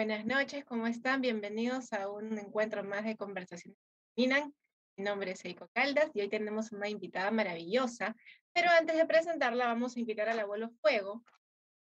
[0.00, 1.20] Buenas noches, ¿cómo están?
[1.20, 3.78] Bienvenidos a un encuentro más de Conversaciones
[4.16, 4.54] Minan.
[4.96, 8.16] Mi nombre es Eiko Caldas y hoy tenemos una invitada maravillosa,
[8.54, 11.22] pero antes de presentarla vamos a invitar al abuelo Fuego,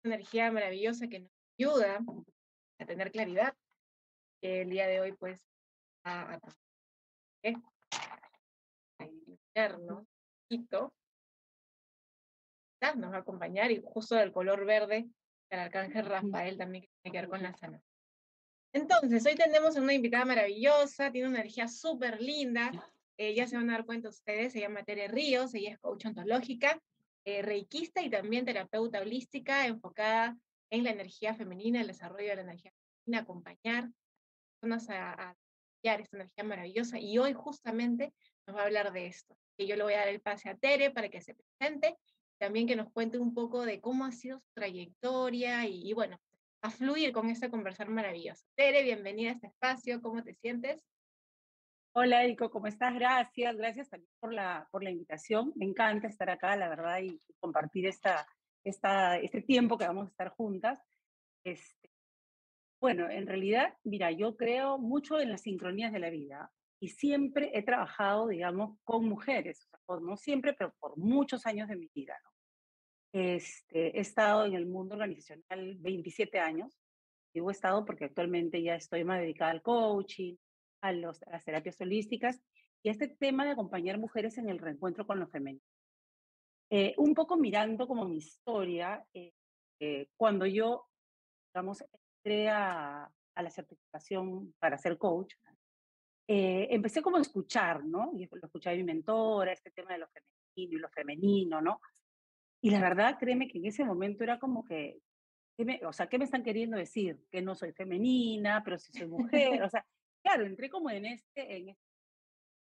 [0.02, 2.00] una energía maravillosa que nos ayuda
[2.80, 3.54] a tener claridad.
[4.42, 5.46] El día de hoy pues
[6.02, 6.40] a, a,
[8.98, 10.06] a iluminarnos un
[10.48, 10.92] poquito.
[12.96, 15.08] Nos va a acompañar y justo del color verde
[15.50, 17.87] el arcángel Rafael también que tiene que ver con la sanación.
[18.72, 22.70] Entonces, hoy tenemos una invitada maravillosa, tiene una energía súper linda,
[23.16, 26.04] eh, ya se van a dar cuenta ustedes, se llama Tere Ríos, ella es coach
[26.04, 26.80] ontológica,
[27.24, 30.36] eh, reikista y también terapeuta holística enfocada
[30.70, 33.92] en la energía femenina, el desarrollo de la energía femenina, acompañar a
[34.60, 35.36] personas a, a
[35.82, 38.12] esta energía maravillosa y hoy justamente
[38.46, 39.36] nos va a hablar de esto.
[39.56, 41.96] Y yo le voy a dar el pase a Tere para que se presente,
[42.38, 46.20] también que nos cuente un poco de cómo ha sido su trayectoria y, y bueno,
[46.62, 48.44] a fluir con esta conversar maravillosa.
[48.56, 50.84] Tere, bienvenida a este espacio, ¿cómo te sientes?
[51.94, 52.94] Hola, Ico, ¿cómo estás?
[52.94, 55.52] Gracias, gracias también por la, por la invitación.
[55.56, 58.26] Me encanta estar acá, la verdad, y compartir esta,
[58.64, 60.80] esta, este tiempo que vamos a estar juntas.
[61.44, 61.90] Este,
[62.80, 67.50] bueno, en realidad, mira, yo creo mucho en las sincronías de la vida y siempre
[67.54, 71.90] he trabajado, digamos, con mujeres, o sea, no siempre, pero por muchos años de mi
[71.94, 72.30] vida, ¿no?
[73.12, 76.78] Este, he estado en el mundo organizacional 27 años.
[77.32, 80.36] Digo he estado porque actualmente ya estoy más dedicada al coaching,
[80.82, 82.40] a, los, a las terapias holísticas
[82.82, 85.62] y a este tema de acompañar mujeres en el reencuentro con lo femenino.
[86.70, 89.32] Eh, un poco mirando como mi historia, eh,
[89.80, 90.86] eh, cuando yo,
[91.52, 91.82] digamos,
[92.22, 95.34] entré a, a, la certificación para ser coach,
[96.30, 98.12] empecé como a escuchar, ¿no?
[98.14, 101.80] Y lo escuchaba mi mentora, este tema de lo femenino y lo femenino, ¿no?
[102.60, 105.00] Y la verdad, créeme que en ese momento era como que,
[105.58, 107.24] me, o sea, ¿qué me están queriendo decir?
[107.30, 109.62] Que no soy femenina, pero sí soy mujer.
[109.62, 109.84] o sea,
[110.22, 111.82] claro, entré como en este, en este.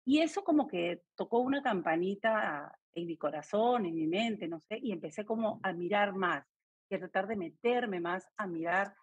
[0.06, 4.78] Y eso como que tocó una campanita en mi corazón, en mi mente, no sé,
[4.80, 6.44] y empecé como a mirar más
[6.88, 8.94] y a tratar de meterme más a mirar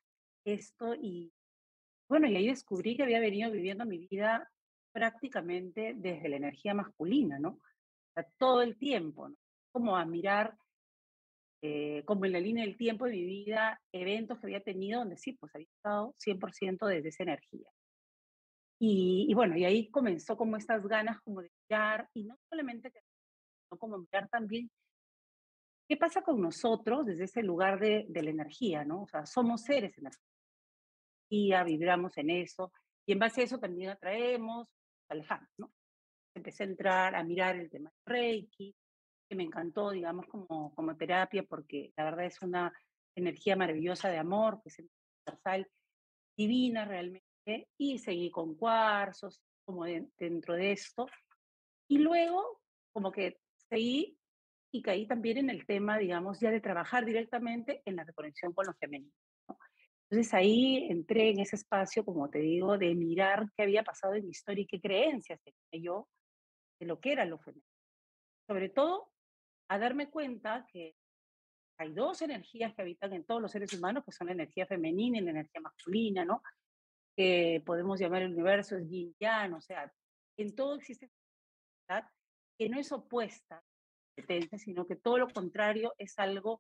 [0.44, 1.32] esto y
[2.10, 4.50] bueno, y ahí descubrí que había venido viviendo mi vida
[4.94, 7.50] prácticamente desde la energía masculina, ¿no?
[7.50, 9.36] O sea, todo el tiempo, ¿no?
[9.74, 10.58] Como a mirar
[11.62, 15.18] eh, como en la línea del tiempo de mi vida, eventos que había tenido donde
[15.18, 17.70] sí, pues había estado 100% desde esa energía.
[18.80, 22.92] Y, y, bueno, y ahí comenzó como estas ganas como de mirar, y no solamente,
[22.92, 24.70] sino como mirar también
[25.88, 29.04] qué pasa con nosotros desde ese lugar de, de la energía, ¿no?
[29.04, 32.72] O sea, somos seres energía, vibramos en eso,
[33.08, 34.68] y en base a eso también atraemos,
[35.10, 35.72] alejamos, ¿no?
[36.36, 38.76] Empecé a entrar a mirar el tema de Reiki,
[39.28, 42.74] que me encantó, digamos, como, como terapia, porque la verdad es una
[43.16, 45.68] energía maravillosa de amor, que es universal,
[46.38, 51.08] divina realmente, y seguí con cuarzos, como dentro de esto.
[51.90, 52.62] Y luego,
[52.94, 53.40] como que
[53.70, 54.18] seguí
[54.72, 58.68] y caí también en el tema, digamos, ya de trabajar directamente en la reconexión con
[58.68, 59.12] lo femenino.
[59.48, 59.58] ¿no?
[60.10, 64.26] Entonces ahí entré en ese espacio, como te digo, de mirar qué había pasado en
[64.26, 66.08] mi historia y qué creencias tenía yo
[66.80, 67.66] de lo que era lo femenino.
[68.48, 69.12] Sobre todo
[69.70, 70.96] a darme cuenta que
[71.80, 75.20] hay dos energías que habitan en todos los seres humanos, que son la energía femenina
[75.20, 76.42] y la energía masculina, ¿no?
[77.16, 79.92] Que podemos llamar el universo es yin yang, o sea,
[80.38, 81.12] en todo existe
[82.58, 83.64] que no es opuesta
[84.58, 86.60] sino que todo lo contrario es algo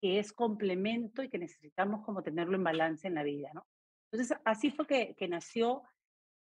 [0.00, 3.66] que es complemento y que necesitamos como tenerlo en balance en la vida, ¿no?
[4.10, 5.82] Entonces, así fue que, que nació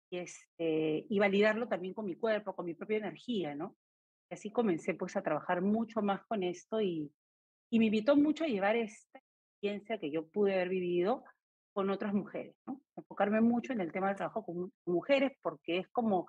[0.10, 3.76] y, este, y validarlo también con mi cuerpo, con mi propia energía, ¿no?
[4.30, 7.12] Así comencé pues a trabajar mucho más con esto y,
[7.70, 11.24] y me invitó mucho a llevar esta experiencia que yo pude haber vivido
[11.74, 12.82] con otras mujeres, ¿no?
[12.96, 16.28] Enfocarme mucho en el tema del trabajo con, mujeres porque es como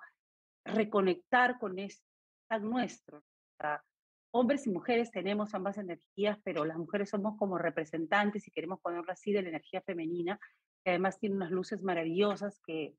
[0.63, 2.05] reconectar con esto
[2.61, 3.19] nuestro.
[3.19, 3.83] O sea,
[4.31, 9.11] hombres y mujeres tenemos ambas energías, pero las mujeres somos como representantes y queremos ponerlo
[9.11, 10.39] así de la energía femenina,
[10.83, 12.95] que además tiene unas luces maravillosas que,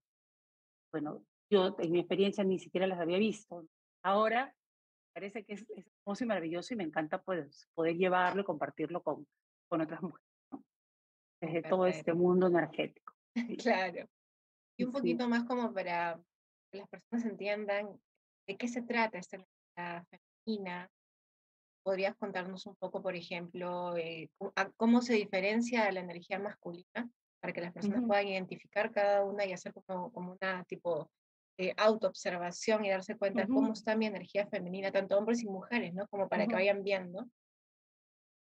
[0.92, 3.66] bueno, yo en mi experiencia ni siquiera las había visto.
[4.04, 4.54] Ahora
[5.20, 9.02] parece que es, es, hermoso y maravilloso y me encanta pues, poder llevarlo y compartirlo
[9.02, 9.26] con,
[9.68, 10.64] con otras mujeres, ¿no?
[11.42, 13.14] desde todo este mundo energético.
[13.58, 14.08] Claro.
[14.78, 15.30] Y un poquito sí.
[15.30, 16.18] más como para
[16.72, 18.00] que las personas entiendan
[18.48, 20.90] de qué se trata esta energía femenina.
[21.84, 24.30] ¿Podrías contarnos un poco, por ejemplo, eh,
[24.76, 28.06] cómo se diferencia de la energía masculina para que las personas uh -huh.
[28.06, 31.10] puedan identificar cada una y hacer como, como una tipo
[31.60, 33.54] eh, autoobservación y darse cuenta uh -huh.
[33.54, 36.08] cómo está mi energía femenina, tanto hombres y mujeres, ¿no?
[36.08, 36.48] Como para uh -huh.
[36.48, 37.26] que vayan viendo.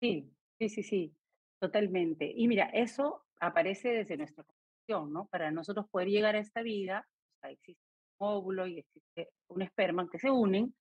[0.02, 1.16] Sí, sí, sí, sí,
[1.62, 2.26] totalmente.
[2.36, 5.28] Y mira, eso aparece desde nuestra concepción, ¿no?
[5.28, 7.08] Para nosotros poder llegar a esta vida,
[7.44, 7.84] existe
[8.18, 10.74] un óvulo y existe un esperma que se unen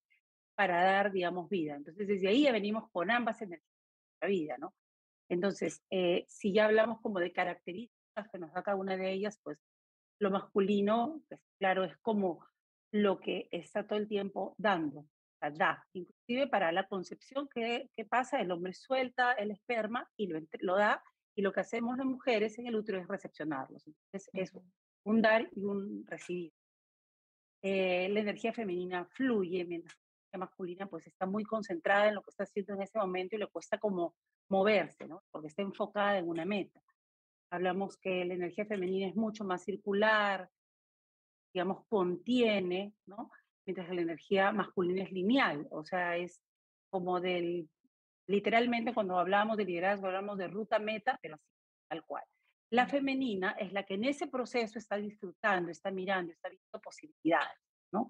[0.55, 1.77] para dar, digamos, vida.
[1.77, 3.77] Entonces, desde ahí ya venimos con ambas energías
[4.21, 4.73] de la vida, ¿no?
[5.29, 9.39] Entonces, eh, si ya hablamos como de características que nos da cada una de ellas,
[9.43, 9.59] pues
[10.23, 12.47] lo masculino, pues, claro, es como
[12.93, 15.05] lo que está todo el tiempo dando,
[15.41, 15.85] da.
[15.93, 21.03] Inclusive para la concepción que, pasa, el hombre suelta el esperma y lo, lo da,
[21.35, 23.85] y lo que hacemos las mujeres en el útero es recepcionarlos.
[23.87, 24.53] Entonces, es
[25.05, 26.53] un dar y un recibir.
[27.63, 29.97] Eh, la energía femenina fluye, mientras
[30.33, 33.39] la masculina pues está muy concentrada en lo que está haciendo en ese momento y
[33.39, 34.15] le cuesta como
[34.49, 35.23] moverse, ¿no?
[35.31, 36.81] Porque está enfocada en una meta.
[37.53, 40.49] Hablamos que la energía femenina es mucho más circular,
[41.53, 43.31] digamos, contiene, ¿no?
[43.67, 46.41] Mientras que la energía masculina es lineal, o sea, es
[46.89, 47.69] como del,
[48.27, 51.45] literalmente cuando hablamos de liderazgo, hablamos de ruta meta, pero así,
[51.89, 52.25] tal cual.
[52.71, 57.59] La femenina es la que en ese proceso está disfrutando, está mirando, está viendo posibilidades,
[57.93, 58.09] ¿no?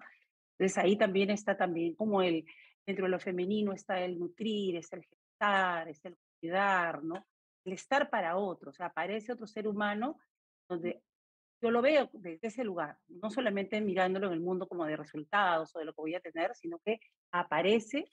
[0.57, 2.45] Entonces ahí también está también como el,
[2.85, 7.25] dentro de lo femenino está el nutrir, es el gestar, es el cuidar, ¿no?
[7.65, 10.19] El estar para otro, o sea, aparece otro ser humano
[10.69, 11.01] donde
[11.61, 15.73] yo lo veo desde ese lugar, no solamente mirándolo en el mundo como de resultados
[15.73, 16.99] o de lo que voy a tener, sino que
[17.31, 18.11] aparece,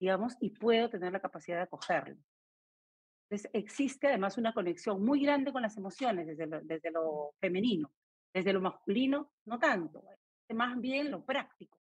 [0.00, 2.16] digamos, y puedo tener la capacidad de acogerlo.
[3.30, 7.92] Entonces, existe además una conexión muy grande con las emociones desde lo, desde lo femenino.
[8.32, 10.02] Desde lo masculino, no tanto.
[10.48, 11.78] Más bien lo práctico.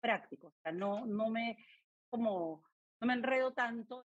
[0.00, 0.48] Práctico.
[0.48, 1.58] O sea, no, no me,
[2.08, 2.62] como,
[3.00, 4.06] no me enredo tanto,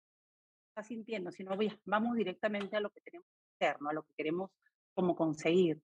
[0.83, 3.89] sintiendo, sino vamos directamente a lo que tenemos que hacer, ¿no?
[3.89, 4.51] a lo que queremos
[4.93, 5.81] como conseguir.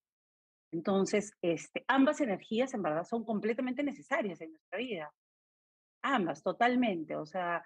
[0.71, 5.13] Entonces, este, ambas energías en verdad son completamente necesarias en nuestra vida.
[6.01, 7.15] Ambas, totalmente.
[7.15, 7.63] O sea,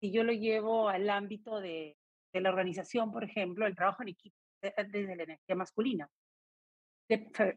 [0.00, 1.96] si yo lo llevo al ámbito de,
[2.32, 6.08] de la organización, por ejemplo, el trabajo en equipo desde la energía masculina,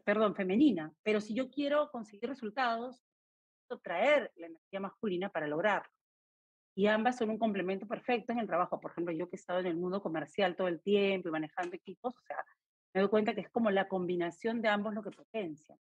[0.04, 0.92] perdón, femenina.
[1.02, 3.02] Pero si yo quiero conseguir resultados,
[3.76, 5.92] traer la energía masculina para lograrlo.
[6.78, 8.78] Y ambas son un complemento perfecto en el trabajo.
[8.78, 11.74] Por ejemplo, yo que he estado en el mundo comercial todo el tiempo y manejando
[11.74, 12.36] equipos, o sea,
[12.94, 15.76] me doy cuenta que es como la combinación de ambos lo que potencia.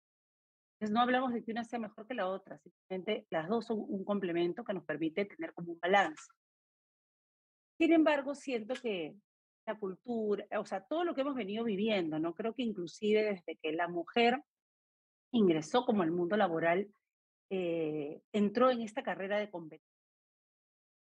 [0.75, 3.83] Entonces, no hablamos de que una sea mejor que la otra, simplemente las dos son
[3.85, 6.31] un complemento que nos permite tener como un balance.
[7.77, 9.17] Sin embargo, siento que
[9.67, 12.33] la cultura, o sea, todo lo que hemos venido viviendo, ¿no?
[12.33, 14.41] Creo que inclusive desde que la mujer
[15.33, 16.87] ingresó como al mundo laboral,
[17.49, 19.94] eh, entró en esta carrera de competencia.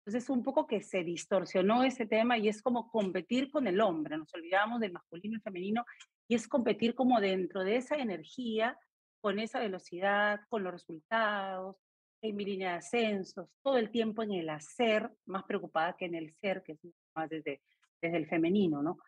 [0.07, 4.17] Entonces, un poco que se distorsionó ese tema y es como competir con el hombre,
[4.17, 5.85] nos olvidamos del masculino y femenino,
[6.29, 8.79] y es competir como dentro de esa energía,
[9.19, 11.75] con esa velocidad, con los resultados,
[12.21, 16.15] en mi línea de ascensos, todo el tiempo en el hacer, más preocupada que en
[16.15, 16.79] el ser, que es
[17.13, 17.61] más desde,
[18.01, 18.99] desde el femenino, ¿no?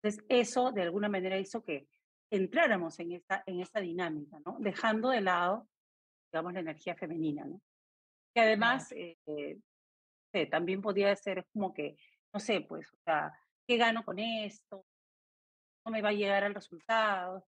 [0.00, 1.88] Entonces, eso de alguna manera hizo que
[2.30, 4.58] entráramos en esta, en esta dinámica, ¿no?
[4.60, 5.66] Dejando de lado,
[6.30, 7.60] digamos, la energía femenina, ¿no?
[8.32, 9.58] Que además, eh,
[10.36, 11.96] eh, también podía ser como que,
[12.32, 13.32] no sé, pues, o sea,
[13.66, 14.84] ¿qué gano con esto?
[15.84, 17.46] ¿No me va a llegar al resultado?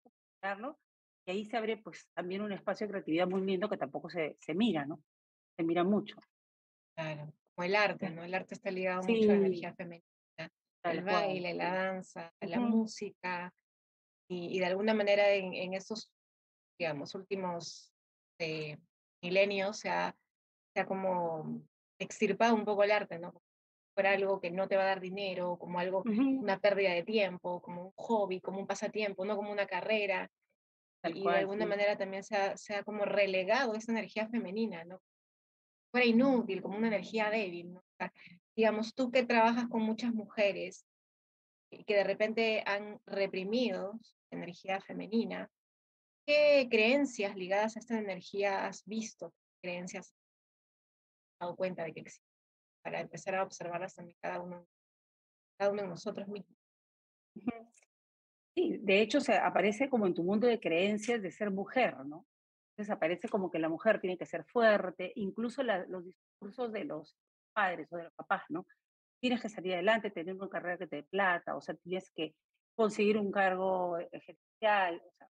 [1.26, 4.37] Y ahí se abre pues también un espacio de creatividad muy lindo que tampoco se,
[4.40, 5.02] se mira, ¿no?
[5.56, 6.17] Se mira mucho.
[6.96, 8.25] Claro, como el arte, ¿no?
[8.25, 10.05] El arte está ligado mucho a la energía femenina.
[10.85, 13.52] el baile, la danza, la música.
[14.30, 16.11] Y, de alguna manera en, en estos,
[16.78, 17.92] digamos, últimos
[18.38, 18.78] eh,
[19.23, 20.16] milenios se ha,
[20.75, 21.62] se ha como
[21.99, 23.43] extirpado un poco el arte, ¿no?
[23.95, 27.61] Por algo que no te va a dar dinero, como algo, una pérdida de tiempo,
[27.61, 30.31] como un hobby, como un pasatiempo, no como una carrera
[31.05, 35.00] y de alguna manera también se ha, se ha, como relegado esa energía femenina, ¿no?
[35.90, 37.85] Fuera inútil, como una energía débil, ¿no?
[38.55, 40.85] digamos, tú que trabajas con muchas mujeres
[41.71, 45.50] que de repente han reprimido su energía femenina,
[46.26, 49.33] ¿qué creencias ligadas a esta energía has visto?
[49.62, 50.12] ¿Creencias
[51.38, 52.28] dado cuenta de que existen?
[52.83, 54.66] Para empezar a observarlas también cada uno,
[55.59, 56.57] cada uno de nosotros mismos.
[58.54, 62.26] Sí, de hecho, se aparece como en tu mundo de creencias de ser mujer, ¿no?
[62.73, 67.16] Entonces aparece como que la mujer tiene que ser fuerte, incluso los discursos de los
[67.52, 68.66] padres o de los papás, ¿no?
[69.21, 72.35] Tienes que salir adelante, tener una carrera que te dé plata, o sea, tienes que
[72.76, 75.28] conseguir un cargo ejercial, o sea,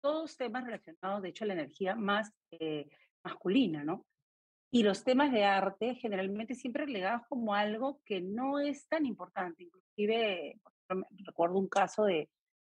[0.00, 2.88] todos temas relacionados, de hecho, a la energía más eh,
[3.24, 4.06] masculina, ¿no?
[4.70, 9.64] Y los temas de arte generalmente siempre relegados como algo que no es tan importante.
[9.64, 10.60] Inclusive,
[11.24, 12.28] recuerdo un caso de,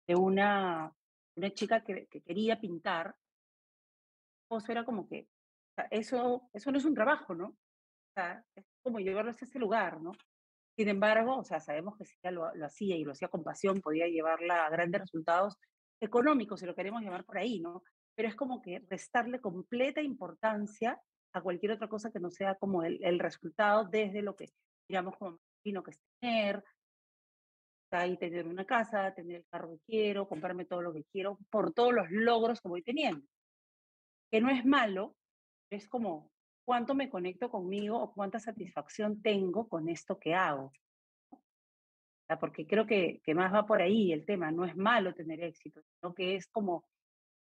[0.07, 0.91] de una,
[1.35, 3.15] una chica que, que quería pintar,
[4.49, 5.27] o sea, era como que
[5.91, 7.47] eso, eso no es un trabajo, ¿no?
[7.47, 10.11] O sea, es como llevarlo a ese lugar, ¿no?
[10.75, 13.43] Sin embargo, o sea, sabemos que si ella lo, lo, hacía y lo hacía con
[13.43, 15.57] pasión, podía llevarla a grandes resultados,
[15.99, 17.83] económico, si lo queremos llamar por ahí, ¿no?
[18.15, 20.99] Pero es como que restarle completa importancia
[21.33, 24.49] a cualquier otra cosa que no sea como el, el resultado desde lo que,
[24.87, 26.63] digamos, como vino que es tener,
[27.91, 31.73] ahí tener una casa, tener el carro que quiero, comprarme todo lo que quiero, por
[31.73, 33.25] todos los logros que voy teniendo.
[34.31, 35.15] Que no es malo,
[35.69, 36.31] es como
[36.65, 40.71] cuánto me conecto conmigo o cuánta satisfacción tengo con esto que hago.
[42.41, 45.81] Porque creo que, que más va por ahí el tema, no es malo tener éxito,
[45.81, 46.85] sino que es como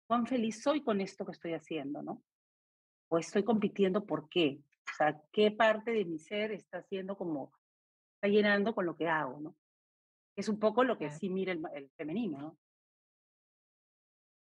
[0.07, 2.23] cuán feliz soy con esto que estoy haciendo, ¿no?
[3.09, 4.59] O estoy compitiendo por qué,
[4.91, 7.51] o sea, qué parte de mi ser está haciendo como,
[8.15, 9.55] está llenando con lo que hago, ¿no?
[10.35, 12.57] Es un poco lo que sí mira el, femenino, ¿no?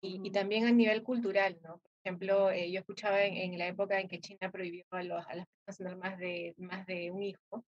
[0.00, 1.78] Y, también a nivel cultural, ¿no?
[1.78, 5.34] Por ejemplo, eh, yo escuchaba en, la época en que China prohibió a, los, a
[5.34, 7.64] las personas tener más de, más de un hijo,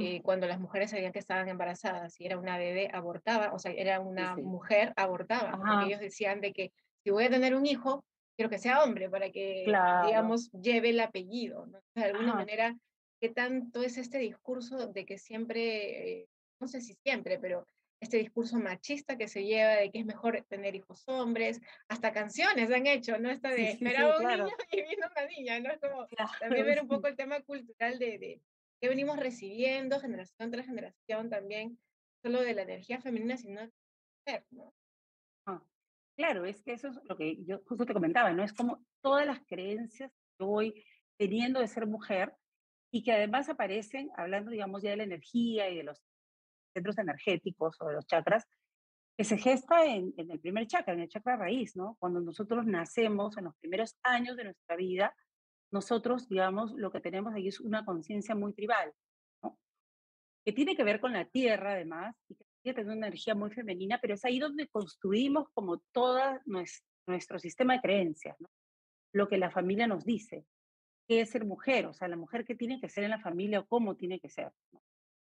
[0.00, 3.72] eh, cuando las mujeres sabían que estaban embarazadas, si era una bebé, abortaba, o sea,
[3.72, 8.04] era una mujer, abortaba, ellos decían de que si voy a tener un hijo,
[8.42, 11.80] quiero que sea hombre para que, digamos, lleve el apellido, ¿no?
[11.94, 12.76] de alguna manera,
[13.20, 17.66] ¿qué tanto es este discurso de que siempre eh, no sé si siempre, pero
[18.00, 22.68] este discurso machista que se lleva de que es mejor tener hijos hombres, hasta canciones
[22.72, 23.30] han hecho, ¿no?
[23.30, 25.70] Esta de esperar un niño y vino una niña, ¿no?
[25.70, 26.08] Es como
[26.40, 28.40] también ver un poco el tema cultural de, de
[28.80, 31.78] que venimos recibiendo generación tras generación también,
[32.24, 33.72] solo de la energía femenina, sino de
[34.26, 34.74] mujer, ¿no?
[36.16, 38.44] Claro, es que eso es lo que yo justo te comentaba, ¿no?
[38.44, 40.84] Es como todas las creencias que voy
[41.18, 42.34] teniendo de ser mujer
[42.90, 46.02] y que además aparecen, hablando, digamos, ya de la energía y de los
[46.74, 48.46] centros energéticos o de los chakras,
[49.16, 51.96] que se gesta en, en, el primer chakra, en el chakra raíz, ¿no?
[51.98, 55.14] Cuando nosotros nacemos en los primeros años de nuestra vida,
[55.70, 58.92] nosotros, digamos, lo que tenemos ahí es una conciencia muy tribal,
[59.42, 59.58] ¿no?
[60.44, 63.98] Que tiene que ver con la tierra, además, y que tiene una energía muy femenina,
[64.00, 66.20] pero es ahí donde construimos como todo
[67.06, 68.48] nuestro sistema de creencias, ¿no?
[69.14, 70.46] Lo que la familia nos dice,
[71.06, 73.60] qué es ser mujer, o sea, la mujer que tiene que ser en la familia
[73.60, 74.82] o cómo tiene que ser, ¿no?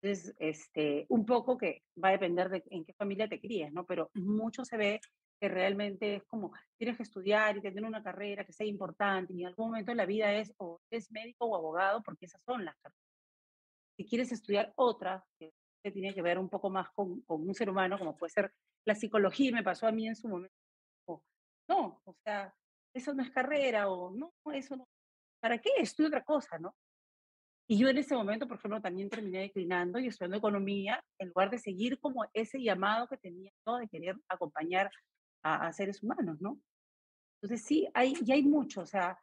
[0.01, 3.85] Entonces, este, un poco que va a depender de en qué familia te crías, ¿no?
[3.85, 4.99] Pero mucho se ve
[5.39, 9.41] que realmente es como, tienes que estudiar y tener una carrera que sea importante y
[9.41, 12.65] en algún momento de la vida es o es médico o abogado porque esas son
[12.65, 12.99] las carreras.
[13.95, 15.53] Si quieres estudiar otra, que
[15.91, 18.53] tiene que ver un poco más con, con un ser humano, como puede ser
[18.85, 20.53] la psicología, me pasó a mí en su momento,
[21.67, 22.53] no, o sea,
[22.93, 24.87] eso no es carrera o no, eso no,
[25.41, 25.69] ¿para qué?
[25.77, 26.75] Estudio otra cosa, ¿no?
[27.67, 31.49] Y yo en ese momento, por ejemplo, también terminé declinando y estudiando economía, en lugar
[31.49, 33.77] de seguir como ese llamado que tenía ¿no?
[33.77, 34.91] de querer acompañar
[35.43, 36.59] a, seres humanos, ¿no?
[37.41, 39.19] Entonces sí, hay, y hay mucho, o sea,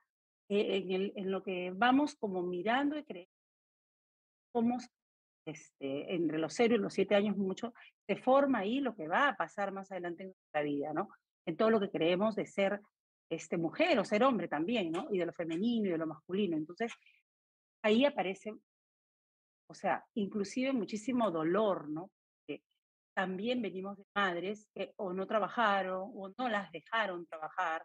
[0.48, 3.32] eh, en, el, en lo que vamos como mirando y creyendo,
[4.52, 4.88] somos
[5.46, 7.72] este, entre los cero y los siete años mucho,
[8.06, 11.08] se forma ahí lo que va a pasar más adelante en nuestra vida, ¿no?
[11.46, 12.80] En todo lo que creemos de ser
[13.30, 15.08] este, mujer o ser hombre también, ¿no?
[15.10, 16.56] Y de lo femenino y de lo masculino.
[16.56, 16.92] Entonces,
[17.82, 18.52] ahí aparece,
[19.68, 22.10] o sea, inclusive muchísimo dolor, ¿no?
[22.46, 22.62] Que
[23.14, 27.84] también venimos de madres que o no trabajaron o no las dejaron trabajar.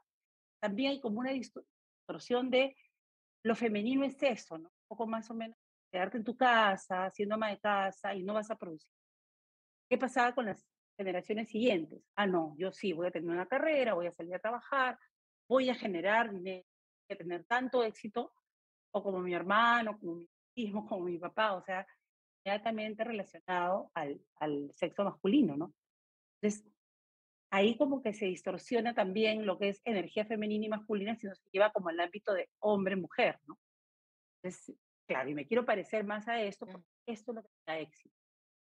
[0.59, 2.75] También hay como una distorsión de
[3.43, 4.55] lo femenino es eso.
[4.55, 5.55] Un poco más o menos
[5.95, 8.91] quedarte en tu casa, siendo ama de casa y no vas a producir.
[9.89, 12.03] ¿Qué pasaba con las generaciones siguientes?
[12.17, 14.99] Ah, no, yo sí, voy a tener una carrera, voy a salir a trabajar,
[15.47, 16.65] voy a generar dinero,
[17.07, 18.33] voy a tener tanto éxito
[18.91, 21.87] o como mi hermano, como mi hijo, como mi papá, o sea,
[22.43, 25.73] inmediatamente relacionado al, al sexo masculino, ¿no?
[26.41, 26.69] Entonces,
[27.51, 31.49] ahí como que se distorsiona también lo que es energía femenina y masculina, sino se
[31.53, 33.57] lleva como al ámbito de hombre-mujer, ¿no?
[34.43, 34.75] Entonces,
[35.07, 37.79] claro, y me quiero parecer más a esto, porque esto es lo que me da
[37.79, 38.15] éxito.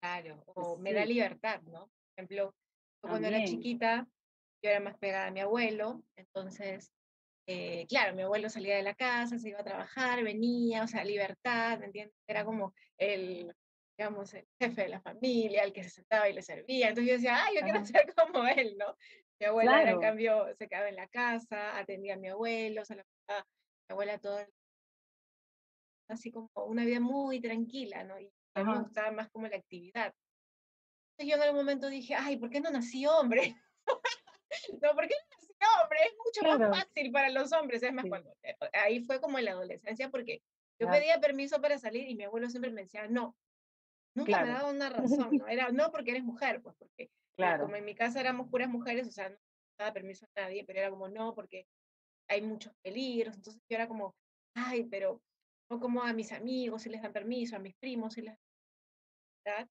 [0.00, 1.86] Claro, o me da libertad, ¿no?
[1.86, 2.54] Por ejemplo,
[3.00, 4.06] cuando era chiquita,
[4.62, 6.92] yo era más pegada a mi abuelo, entonces
[7.50, 11.02] eh, claro, mi abuelo salía de la casa, se iba a trabajar, venía, o sea,
[11.02, 12.14] libertad, ¿me entiendes?
[12.26, 13.50] Era como el,
[13.96, 16.90] digamos, el jefe de la familia, el que se sentaba y le servía.
[16.90, 18.94] Entonces yo decía, ay, yo quiero ser como él, ¿no?
[19.40, 22.96] Mi abuela, en cambio, se quedaba en la casa, atendía a mi abuelo, o sea,
[22.96, 23.04] la,
[23.88, 24.44] mi abuela todo,
[26.08, 28.18] así como una vida muy tranquila, ¿no?
[28.18, 30.14] Y a mí me gustaba más como la actividad.
[31.12, 33.54] Entonces yo en algún momento dije, ay, ¿por qué no nací hombre?
[34.82, 35.14] no, ¿por qué
[35.60, 39.20] no hombre, es mucho más fácil para los hombres, es más cuando, eh, ahí fue
[39.20, 40.42] como en la adolescencia porque
[40.80, 43.36] yo pedía permiso para salir y mi abuelo siempre me decía, no,
[44.14, 45.48] nunca me daba una razón, ¿no?
[45.48, 47.64] Era, no porque eres mujer, pues porque eh, claro.
[47.64, 49.36] como en mi casa éramos puras mujeres, o sea, no
[49.78, 51.66] daba permiso a nadie, pero era como, no, porque
[52.28, 54.14] hay muchos peligros, entonces yo era como,
[54.54, 55.20] ay, pero
[55.70, 58.36] no como a mis amigos si les dan permiso, a mis primos si les
[59.44, 59.68] dan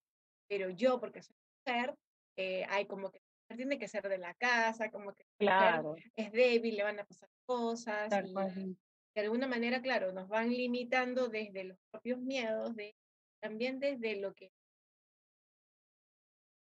[0.49, 1.35] pero yo, porque soy
[1.65, 1.95] mujer,
[2.37, 3.21] eh, hay como que
[3.55, 5.95] tiene que ser de la casa, como que claro.
[6.15, 8.09] es débil, le van a pasar cosas.
[8.09, 12.95] de alguna manera, claro, nos van limitando desde los propios miedos, de,
[13.41, 14.51] también desde lo que...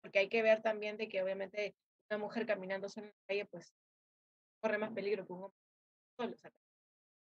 [0.03, 1.77] Porque hay que ver también de que obviamente
[2.11, 3.73] una mujer caminando sola en la calle, pues
[4.61, 5.59] corre más peligro que un hombre
[6.19, 6.51] solo, o sea,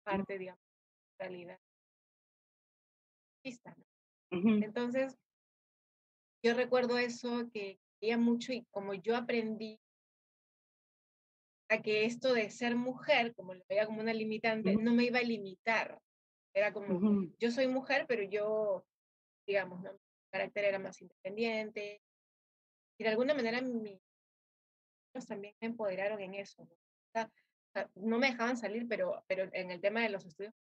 [0.02, 1.58] parte, digamos, de la realidad.
[4.30, 5.16] Entonces,
[6.42, 9.78] yo recuerdo eso que veía mucho y como yo aprendí
[11.68, 15.18] a que esto de ser mujer, como lo veía como una limitante, no me iba
[15.18, 16.00] a limitar.
[16.54, 18.84] Era como, yo soy mujer, pero yo,
[19.46, 19.92] digamos, ¿no?
[19.92, 19.98] mi
[20.32, 22.02] carácter era más independiente.
[22.98, 24.00] Y de alguna manera mis
[25.26, 26.66] también me empoderaron en eso.
[27.14, 27.30] ¿no?
[27.96, 30.54] no me dejaban salir, pero, pero en el tema de los estudios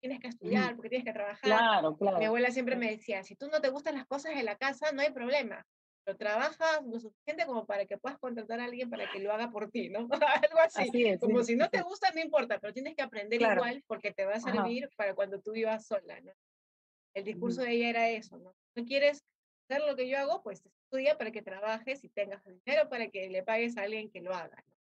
[0.00, 1.40] tienes que estudiar, porque tienes que trabajar.
[1.42, 2.18] Claro, claro.
[2.18, 4.92] Mi abuela siempre me decía, si tú no te gustan las cosas de la casa,
[4.92, 5.64] no hay problema.
[6.04, 9.50] Pero trabajas lo suficiente como para que puedas contratar a alguien para que lo haga
[9.50, 10.08] por ti, ¿no?
[10.50, 11.18] Algo así.
[11.18, 14.34] como si no te gusta, no importa, pero tienes que aprender igual porque te va
[14.34, 16.32] a servir para cuando tú vivas sola, ¿no?
[17.14, 18.54] El discurso de ella era eso, ¿no?
[18.76, 19.24] No quieres
[19.68, 23.28] hacer lo que yo hago, pues estudia para que trabajes y tengas dinero para que
[23.28, 24.74] le pagues a alguien que lo haga, ¿no?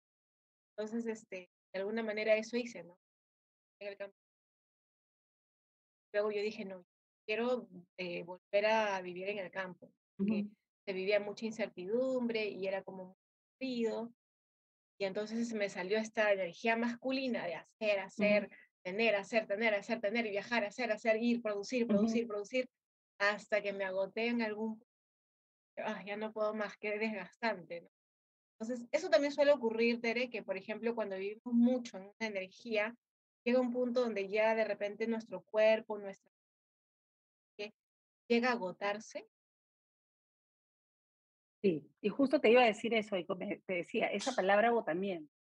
[0.76, 2.98] Entonces, este, de alguna manera eso hice, ¿no?
[3.80, 4.16] En el campo
[6.14, 6.86] luego yo dije, no,
[7.26, 7.68] quiero
[7.98, 10.46] eh, volver a vivir en el campo, porque
[10.86, 13.16] se vivía mucha incertidumbre y era como muy
[13.58, 14.12] frío.
[14.98, 18.50] Y entonces me salió esta energía masculina de hacer, hacer,
[18.84, 22.68] tener, hacer, tener, hacer, tener, viajar, hacer, hacer, ir, producir, producir, producir,
[23.18, 24.80] hasta que me agoté en algún
[25.78, 27.80] ah, ya no puedo más, que desgastante.
[27.80, 27.88] ¿no?
[28.58, 32.94] Entonces, eso también suele ocurrir, Tere, que por ejemplo, cuando vivimos mucho en una energía,
[33.44, 36.32] llega un punto donde ya de repente nuestro cuerpo, nuestra
[38.28, 39.28] llega a agotarse.
[41.62, 45.32] Sí, y justo te iba a decir eso, y te decía, esa palabra agotamiento.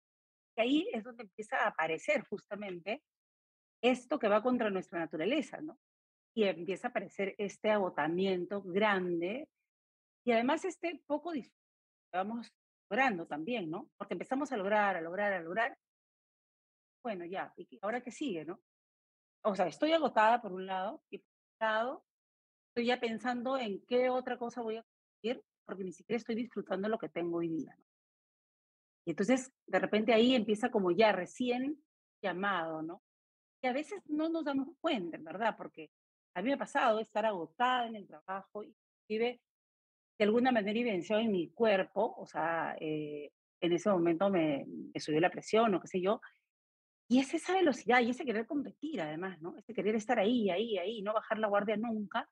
[0.56, 3.02] Y ahí es donde empieza a aparecer justamente
[3.82, 5.78] esto que va contra nuestra naturaleza, ¿no?
[6.36, 9.50] Y empieza a aparecer este agotamiento grande
[10.26, 11.34] y además este poco
[12.13, 12.52] vamos
[12.89, 13.89] logrando también, ¿no?
[13.98, 15.78] Porque empezamos a lograr, a lograr, a lograr,
[17.04, 18.60] bueno, ya, ¿y ahora qué sigue, no?
[19.44, 22.06] O sea, estoy agotada por un lado y por otro lado
[22.70, 26.88] estoy ya pensando en qué otra cosa voy a conseguir porque ni siquiera estoy disfrutando
[26.89, 27.84] lo que tengo hoy día, ¿no?
[29.06, 31.84] Y entonces, de repente ahí empieza como ya recién
[32.22, 33.02] llamado, ¿no?
[33.62, 35.56] Y a veces no nos damos cuenta, ¿verdad?
[35.58, 35.92] Porque
[36.36, 38.63] a mí me ha pasado estar agotada en el trabajo
[39.10, 39.42] vive
[40.18, 45.00] de alguna manera evidenciado en mi cuerpo, o sea, eh, en ese momento me, me,
[45.00, 46.22] subió la presión o qué sé yo,
[47.08, 49.56] y es esa velocidad y ese querer competir además, ¿no?
[49.58, 52.30] Ese querer estar ahí, ahí, ahí, no bajar la guardia nunca.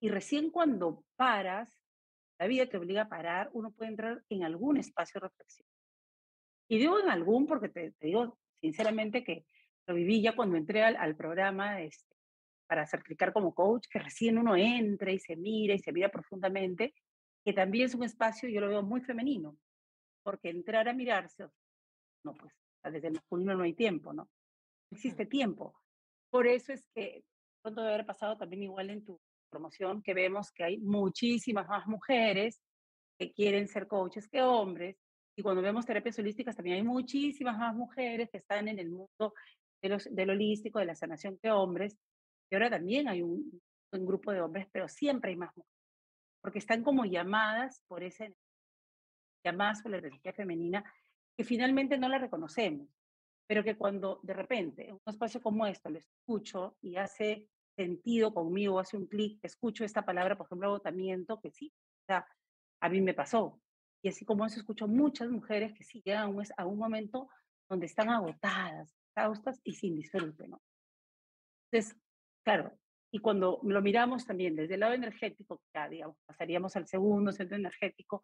[0.00, 1.80] Y recién cuando paras,
[2.38, 5.66] la vida te obliga a parar, uno puede entrar en algún espacio de reflexión.
[6.68, 9.46] Y digo en algún porque te, digo sinceramente que
[9.86, 12.16] lo viví ya cuando entré al, programa este,
[12.66, 16.94] para certificar como coach, que recién uno entra y se mira y se mira profundamente,
[17.44, 19.56] que también es un espacio, yo lo veo muy femenino,
[20.22, 21.46] porque entrar a mirarse,
[22.24, 22.54] no, pues
[22.90, 24.24] desde el masculino no hay tiempo, ¿no?
[24.24, 25.74] No existe tiempo.
[26.30, 27.24] Por eso es que
[27.62, 29.20] pronto debe haber pasado también igual en tu
[29.50, 32.60] promoción, que vemos que hay muchísimas más mujeres
[33.18, 34.96] que quieren ser coaches que hombres.
[35.36, 39.34] Y cuando vemos terapias holísticas, también hay muchísimas más mujeres que están en el mundo
[39.82, 41.96] de los, del holístico, de la sanación que hombres.
[42.50, 43.60] Y ahora también hay un,
[43.92, 45.72] un grupo de hombres, pero siempre hay más mujeres.
[46.40, 48.34] Porque están como llamadas por ese,
[49.44, 50.84] llamadas por la energía femenina
[51.36, 52.88] que finalmente no la reconocemos,
[53.46, 58.32] pero que cuando de repente en un espacio como esto lo escucho y hace sentido
[58.32, 62.26] conmigo, hace un clic, escucho esta palabra, por ejemplo, agotamiento, que sí, o sea,
[62.80, 63.60] a mí me pasó.
[64.02, 67.28] Y así como eso, escucho muchas mujeres que sí llegan a un, a un momento
[67.68, 70.60] donde están agotadas, exhaustas y sin disfrute, ¿no?
[71.70, 71.96] Entonces,
[72.44, 72.78] claro,
[73.10, 77.56] y cuando lo miramos también desde el lado energético, ya digamos, pasaríamos al segundo centro
[77.56, 78.22] energético,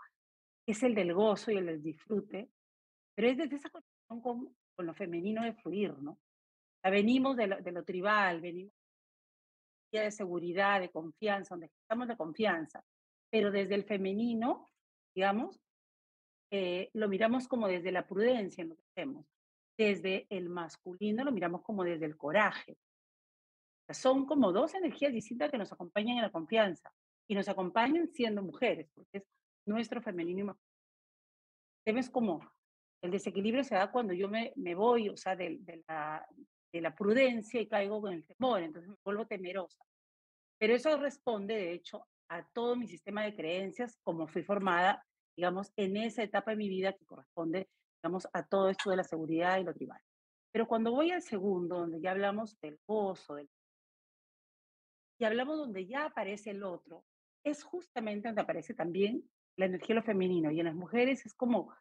[0.66, 2.50] es el del gozo y el del disfrute,
[3.14, 6.18] pero es desde esa conexión con, con lo femenino de fluir, ¿no?
[6.82, 8.72] venimos de lo, de lo tribal, venimos
[9.92, 12.82] de seguridad, de confianza, donde estamos de confianza,
[13.30, 14.66] pero desde el femenino,
[15.14, 15.60] digamos,
[16.52, 19.26] eh, lo miramos como desde la prudencia en lo que hacemos.
[19.76, 22.76] Desde el masculino lo miramos como desde el coraje.
[23.90, 26.92] son como dos energías distintas que nos acompañan en la confianza
[27.28, 29.24] y nos acompañan siendo mujeres, porque es
[29.66, 30.70] nuestro femenino y masculino.
[31.84, 32.40] Tenemos como
[33.02, 36.26] el desequilibrio se da cuando yo me, voy, o sea, de, de, la,
[36.72, 39.82] de la prudencia y caigo con el temor, entonces me vuelvo temerosa.
[40.58, 45.04] Pero eso responde, de hecho, a todo mi sistema de creencias, como fui formada
[45.40, 47.70] digamos, en esa etapa de mi vida que corresponde,
[48.02, 49.98] digamos, a todo esto de la seguridad y lo tribal.
[50.52, 53.48] Pero cuando voy al segundo, donde ya hablamos del gozo, del...
[55.18, 57.04] y hablamos donde ya aparece el otro,
[57.42, 59.24] es justamente donde aparece también
[59.56, 60.50] la energía de lo femenino.
[60.50, 61.74] Y en las mujeres es como,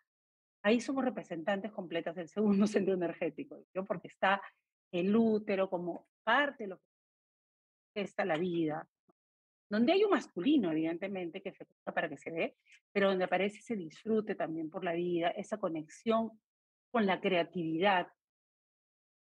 [0.64, 3.86] ahí somos representantes completas del segundo sentido energético, ¿yo?
[3.86, 4.42] porque está
[4.92, 6.82] el útero como parte de lo
[7.94, 8.88] que está la vida,
[9.70, 12.58] donde hay un masculino, evidentemente, que se para que se ve,
[12.92, 16.32] pero donde aparece ese disfrute también por la vida, esa conexión
[16.92, 18.08] con la creatividad,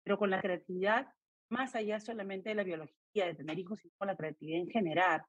[0.05, 1.09] pero con la creatividad
[1.49, 5.22] más allá solamente de la biología, de tener hijos, sino con la creatividad en general.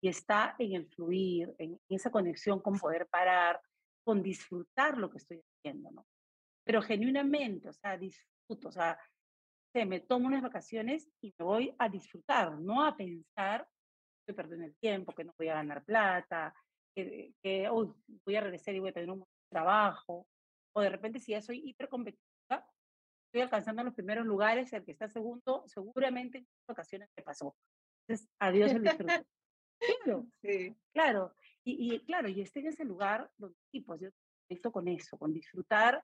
[0.00, 3.60] Y está en el fluir, en esa conexión con poder parar,
[4.04, 6.06] con disfrutar lo que estoy haciendo, ¿no?
[6.64, 8.98] Pero genuinamente, o sea, disfruto, o sea,
[9.74, 13.66] me tomo unas vacaciones y me voy a disfrutar, no a pensar
[14.26, 16.54] que perdiendo el tiempo, que no voy a ganar plata,
[16.94, 20.26] que, que voy a regresar y voy a tener un trabajo,
[20.74, 22.66] o de repente si ya soy hipercompetitiva,
[23.26, 27.56] estoy alcanzando los primeros lugares, el que está segundo, seguramente en ocasiones me pasó.
[28.06, 29.26] Entonces, adiós el disfrute.
[30.04, 30.76] claro, sí.
[30.92, 31.34] claro.
[31.64, 34.10] Y, y, claro, y esté en ese lugar donde sí, pues yo
[34.46, 36.02] conecto con eso, con disfrutar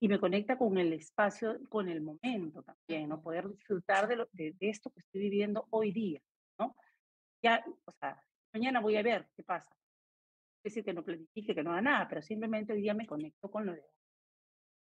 [0.00, 3.20] y me conecta con el espacio, con el momento también, ¿no?
[3.22, 6.20] Poder disfrutar de, lo, de, de esto que estoy viviendo hoy día,
[6.58, 6.76] ¿no?
[7.42, 8.22] Ya, o sea,
[8.52, 9.74] mañana voy a ver qué pasa.
[10.62, 13.50] Es decir, que no planifique, que no haga nada, pero simplemente hoy día me conecto
[13.50, 13.82] con lo de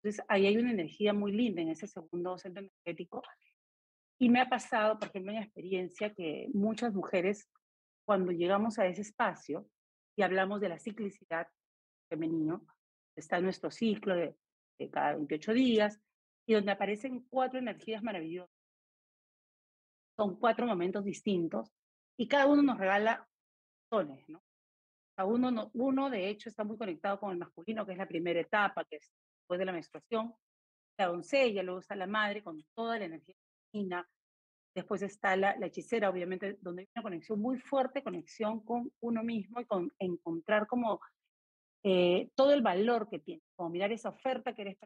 [0.02, 3.22] entonces, ahí hay una energía muy linda en ese segundo centro energético.
[4.18, 7.48] Y me ha pasado, por ejemplo, en experiencia que muchas mujeres,
[8.04, 9.68] cuando llegamos a ese espacio
[10.16, 11.48] y hablamos de la ciclicidad
[12.08, 12.64] femenino,
[13.18, 14.36] está nuestro ciclo de,
[14.78, 16.00] de cada 28 días,
[16.48, 18.50] y donde aparecen cuatro energías maravillosas.
[20.16, 21.70] Son cuatro momentos distintos
[22.18, 23.28] y cada uno nos regala
[23.92, 24.42] sones, ¿no?
[25.14, 28.40] Cada uno, uno, de hecho, está muy conectado con el masculino, que es la primera
[28.40, 30.34] etapa, que es después de la menstruación,
[30.98, 33.34] la doncella, luego está la madre con toda la energía
[33.72, 34.08] femenina,
[34.74, 39.22] después está la, la, hechicera, obviamente, donde hay una conexión muy fuerte, conexión con uno
[39.22, 41.00] mismo y con encontrar como
[41.84, 44.78] eh, todo el valor que tiene, como mirar esa oferta que eres.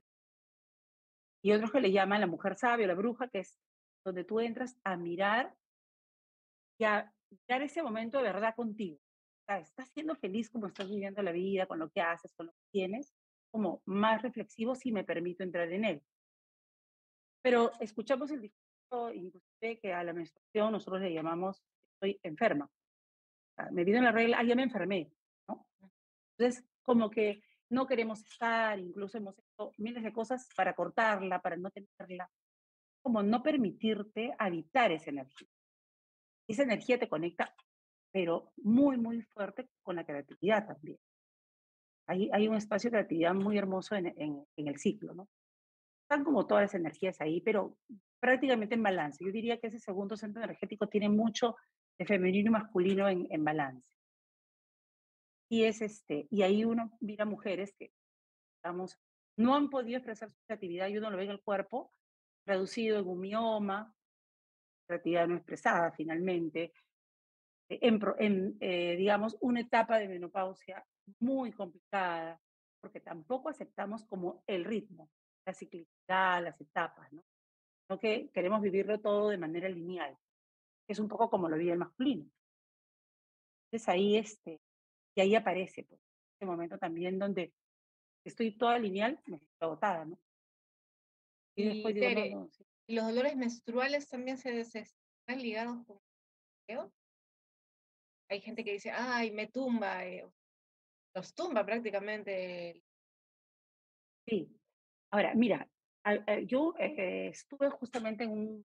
[1.42, 3.58] Y otros que le llaman la mujer sabia, la bruja, que es
[4.04, 5.54] donde tú entras a mirar
[6.78, 8.96] y a mirar ese momento de verdad contigo.
[8.96, 12.46] O sea, estás siendo feliz como estás viviendo la vida, con lo que haces, con
[12.46, 13.12] lo que tienes,
[13.50, 16.02] como más reflexivo si me permito entrar en él.
[17.42, 21.62] Pero escuchamos el discurso, inclusive que a la menstruación nosotros le llamamos
[22.02, 22.70] estoy enferma.
[23.70, 25.10] me vino la regla, ah, ya me enfermé,
[25.48, 25.66] ¿no?
[26.36, 31.56] Entonces, como que no queremos estar, incluso hemos hecho miles de cosas para cortarla, para
[31.56, 32.30] no tenerla,
[33.02, 35.48] como no permitirte habitar esa energía.
[36.46, 37.54] Esa energía te conecta,
[38.10, 40.98] pero muy, muy fuerte con la creatividad también
[42.06, 45.28] hay, un espacio de creatividad muy hermoso en, el ciclo, ¿no?
[46.02, 47.78] Están como todas las energías ahí, pero
[48.20, 49.24] prácticamente en balance.
[49.24, 51.56] Yo diría que ese segundo centro energético tiene mucho
[51.98, 53.88] de femenino y masculino en, balance.
[55.52, 57.92] Y, es este, y ahí uno mira mujeres que,
[58.62, 58.98] digamos,
[59.36, 61.92] no han podido expresar su creatividad y uno lo ve en el cuerpo,
[62.46, 63.94] reducido en un mioma,
[64.86, 66.72] creatividad no expresada finalmente,
[67.68, 70.82] en, en eh, digamos, una etapa de menopausia
[71.20, 72.40] muy complicada,
[72.80, 75.10] porque tampoco aceptamos como el ritmo,
[75.44, 77.22] la ciclicidad, las etapas, ¿no?
[77.90, 80.16] No que queremos vivirlo todo de manera lineal,
[80.88, 82.24] es un poco como lo vive el masculino.
[83.66, 84.58] Entonces ahí, este,
[85.14, 86.00] y ahí aparece, pues,
[86.34, 87.52] este momento también donde
[88.24, 90.18] estoy toda lineal, me estoy agotada, ¿no?
[91.56, 92.48] Y, después digo,
[92.88, 96.00] ¿los dolores menstruales también se, están ligados con
[98.30, 100.26] Hay gente que dice, ay, me tumba, eh,
[101.14, 102.82] los tumba prácticamente.
[104.26, 104.48] Sí.
[105.10, 105.68] Ahora, mira,
[106.46, 108.66] yo eh, estuve justamente en un,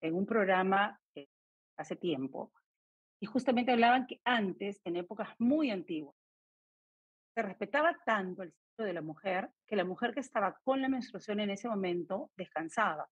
[0.00, 1.28] en un programa eh,
[1.76, 2.52] hace tiempo
[3.20, 6.16] y justamente hablaban que antes, en épocas muy antiguas,
[7.34, 10.88] se respetaba tanto el ciclo de la mujer que la mujer que estaba con la
[10.88, 13.08] menstruación en ese momento descansaba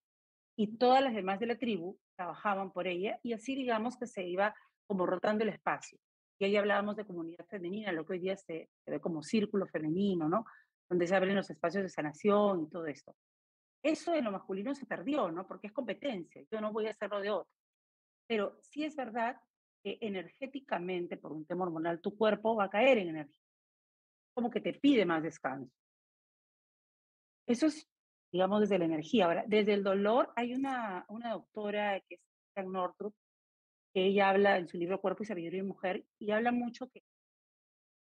[0.56, 4.24] y todas las demás de la tribu trabajaban por ella y así digamos que se
[4.24, 4.54] iba
[4.86, 5.98] como rotando el espacio.
[6.38, 10.28] Y ahí hablábamos de comunidad femenina, lo que hoy día se, ve como círculo femenino,
[10.28, 10.44] ¿no?
[10.88, 13.14] Donde se abren los espacios de sanación y todo esto.
[13.82, 15.46] Eso en lo masculino se perdió, ¿no?
[15.46, 17.52] Porque es competencia, yo no voy a hacerlo de otro.
[18.26, 19.36] Pero sí es verdad
[19.87, 23.40] que energéticamente, por un tema hormonal, tu cuerpo va a caer en energía.
[24.35, 25.72] Como que te pide más descanso.
[27.46, 27.88] Eso es,
[28.33, 29.27] digamos, desde la energía.
[29.27, 32.18] Ahora, desde el dolor, hay una, una doctora que
[32.57, 33.14] es Northrop,
[33.94, 37.05] que ella habla en su libro Cuerpo y Sabiduría y Mujer, y habla mucho que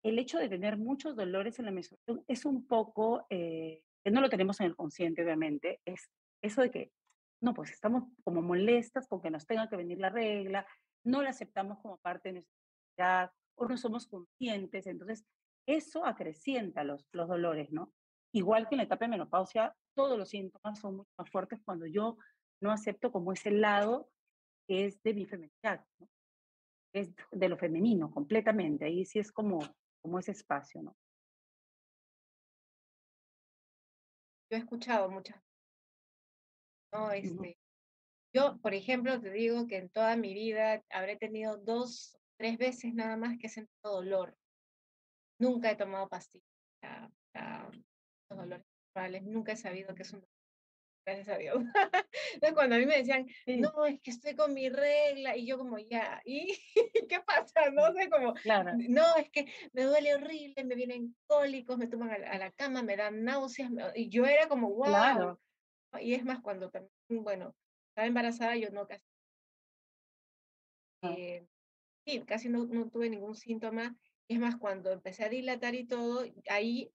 [0.04, 4.20] el hecho de tener muchos dolores en la menstruación es un poco, eh, que no
[4.20, 6.10] lo tenemos en el consciente, obviamente, es
[6.42, 6.92] eso de que,
[7.40, 10.66] no, pues estamos como molestas con que nos tenga que venir la regla,
[11.04, 12.54] no la aceptamos como parte de nuestra
[12.96, 15.24] vida o no somos conscientes, entonces
[15.66, 17.92] eso acrecienta los, los dolores, ¿no?
[18.32, 21.86] Igual que en la etapa de menopausia, todos los síntomas son mucho más fuertes cuando
[21.86, 22.16] yo
[22.62, 24.08] no acepto como ese lado
[24.66, 26.08] que es de mi feminidad, ¿no?
[26.92, 29.60] es de lo femenino completamente, ahí sí es como,
[30.02, 30.96] como ese espacio, ¿no?
[34.50, 35.40] Yo he escuchado muchas,
[36.92, 37.56] no, este,
[38.32, 42.94] yo, por ejemplo, te digo que en toda mi vida habré tenido dos, tres veces
[42.94, 44.36] nada más que he sentido dolor.
[45.38, 46.44] Nunca he tomado pastillas
[47.32, 48.64] para, los dolores
[48.94, 50.24] menstruales, nunca he sabido que es un
[51.06, 51.56] gracias a Dios.
[52.34, 55.58] Entonces, cuando a mí me decían, no, es que estoy con mi regla, y yo
[55.58, 56.56] como, ya, ¿y
[57.08, 57.70] qué pasa?
[57.72, 58.72] No sé, como, claro.
[58.88, 62.96] no, es que me duele horrible, me vienen cólicos, me toman a, la cama, me
[62.96, 64.86] dan náuseas, y yo era como, wow.
[64.86, 65.40] Claro.
[66.00, 67.56] Y es más, cuando también, bueno,
[67.90, 69.04] estaba embarazada, yo no casi.
[71.02, 71.14] Ah.
[71.16, 71.46] Eh,
[72.06, 73.96] sí, casi no, no tuve ningún síntoma.
[74.28, 76.92] Es más, cuando empecé a dilatar y todo, ahí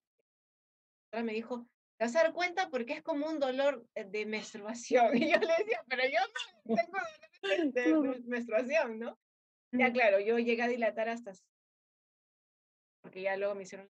[1.24, 5.12] me dijo, te vas a dar cuenta porque es como un dolor eh, de menstruación.
[5.28, 6.20] Y yo le decía, pero yo
[6.66, 6.76] no
[7.74, 9.20] tengo dolor de, menstruación, ¿no?
[9.72, 11.34] Ya claro, yo llegué a dilatar hasta...
[13.02, 13.90] Porque ya luego me hicieron...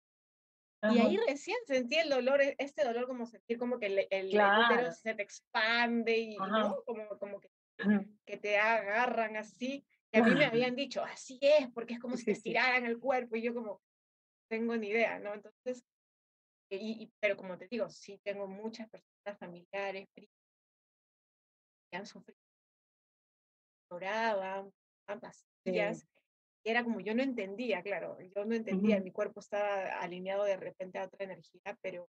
[0.83, 4.29] Y ahí recién sentí el dolor, e, este dolor como sentir como que el, el,
[4.29, 6.83] útero se te expande y ¿no?
[6.85, 7.51] como, como que,
[8.25, 9.85] que te agarran así.
[10.13, 12.99] Y a mí me habían dicho, así es, porque es como si te estiraran el
[12.99, 13.83] cuerpo y yo como,
[14.49, 15.35] tengo ni idea, ¿no?
[15.35, 15.85] Entonces,
[16.71, 20.29] y, pero como te digo, sí tengo muchas personas familiares, que
[21.97, 22.39] han sufrido,
[23.91, 24.73] lloraban,
[25.07, 26.18] pastillas, y
[26.65, 30.99] era como yo no entendía, claro, yo no entendía, mi cuerpo estaba alineado de repente
[30.99, 32.09] a otra energía, pero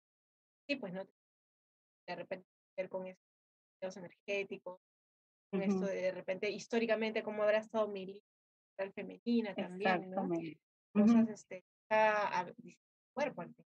[0.67, 1.05] sí, pues no,
[2.07, 4.79] de repente ver con esos energéticos,
[5.51, 8.21] con esto de, de repente históricamente cómo habrá estado mi vida
[8.95, 10.29] femenina también, ¿no?
[10.93, 12.45] Cosas, este, a,
[13.13, 13.67] cuerpo al final.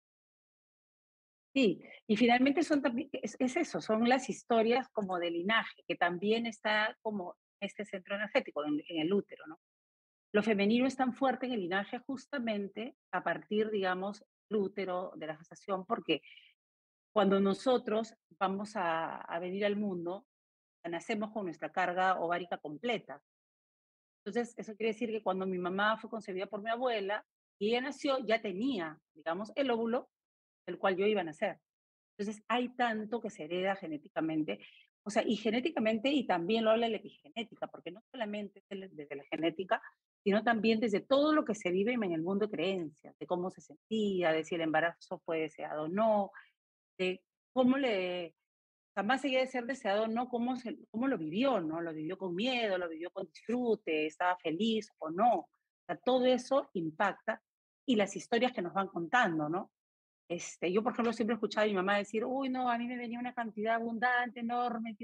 [1.53, 6.45] Sí, y finalmente son también, es, eso, son las historias como de linaje, que también
[6.45, 9.59] está como este centro energético en, el útero, ¿no?
[10.31, 15.27] Lo femenino es tan fuerte en el linaje justamente a partir, digamos, del útero, de
[15.27, 16.21] la gestación, porque
[17.11, 20.25] cuando nosotros vamos a, a venir al mundo,
[20.87, 23.21] nacemos con nuestra carga ovárica completa.
[24.23, 27.25] Entonces, eso quiere decir que cuando mi mamá fue concebida por mi abuela
[27.59, 30.09] y ella nació, ya tenía, digamos, el óvulo
[30.69, 31.59] el cual yo iba a nacer.
[32.17, 34.59] Entonces, hay tanto que se hereda genéticamente,
[35.03, 39.23] o sea, y genéticamente y también lo habla la epigenética, porque no solamente desde la
[39.23, 39.81] genética,
[40.23, 43.49] sino también desde todo lo que se vive en el mundo de creencias, de cómo
[43.51, 46.31] se sentía, de si el embarazo fue deseado o no,
[46.97, 47.21] de
[47.53, 48.35] cómo le,
[48.89, 51.81] o sea, más allá de ser deseado o no, cómo, se, cómo lo vivió, ¿no?
[51.81, 55.33] Lo vivió con miedo, lo vivió con disfrute, estaba feliz o no.
[55.35, 55.49] O
[55.85, 57.41] sea, todo eso impacta
[57.85, 59.71] y las historias que nos van contando, ¿no?
[60.29, 62.85] Este, yo, por ejemplo, siempre he escuchado a mi mamá decir, uy, no, a mí
[62.87, 64.95] me venía una cantidad abundante, enorme.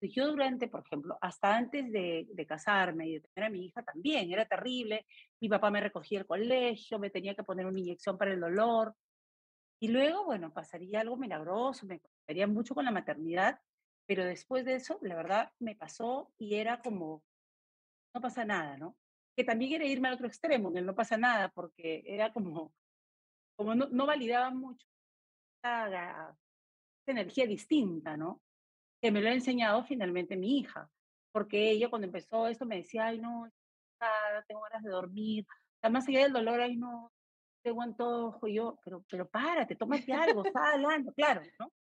[0.00, 3.82] Yo durante, por ejemplo, hasta antes de, de, casarme y de tener a mi hija
[3.82, 5.06] también, era terrible.
[5.40, 8.94] Mi papá me recogía el colegio, me tenía que poner una inyección para el dolor.
[9.80, 13.60] Y luego, bueno, pasaría algo milagroso, me conectaría mucho con la maternidad,
[14.06, 17.22] pero después de eso, la verdad, me pasó y era como,
[18.14, 18.96] no pasa nada, ¿no?
[19.36, 22.72] Que también era irme al otro extremo, que no pasa nada, porque era como,
[23.56, 24.86] como no, no validaba mucho
[25.56, 26.36] esta,
[27.06, 28.42] energía distinta, ¿no?
[29.00, 30.90] Que me lo ha enseñado finalmente mi hija,
[31.32, 33.48] porque ella cuando empezó esto me decía, ay, no,
[34.46, 35.46] tengo ganas de dormir,
[35.82, 37.12] además allá del dolor, ay, no,
[37.62, 41.72] tengo antojo, y yo, pero, pero párate, tómate algo, está hablando, claro, ¿no?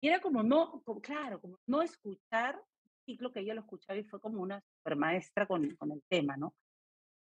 [0.00, 2.62] Y era como no, claro, como no escuchar,
[3.04, 6.36] ciclo que ella lo escuchaba y fue como una super maestra con, con el tema,
[6.36, 6.54] ¿no?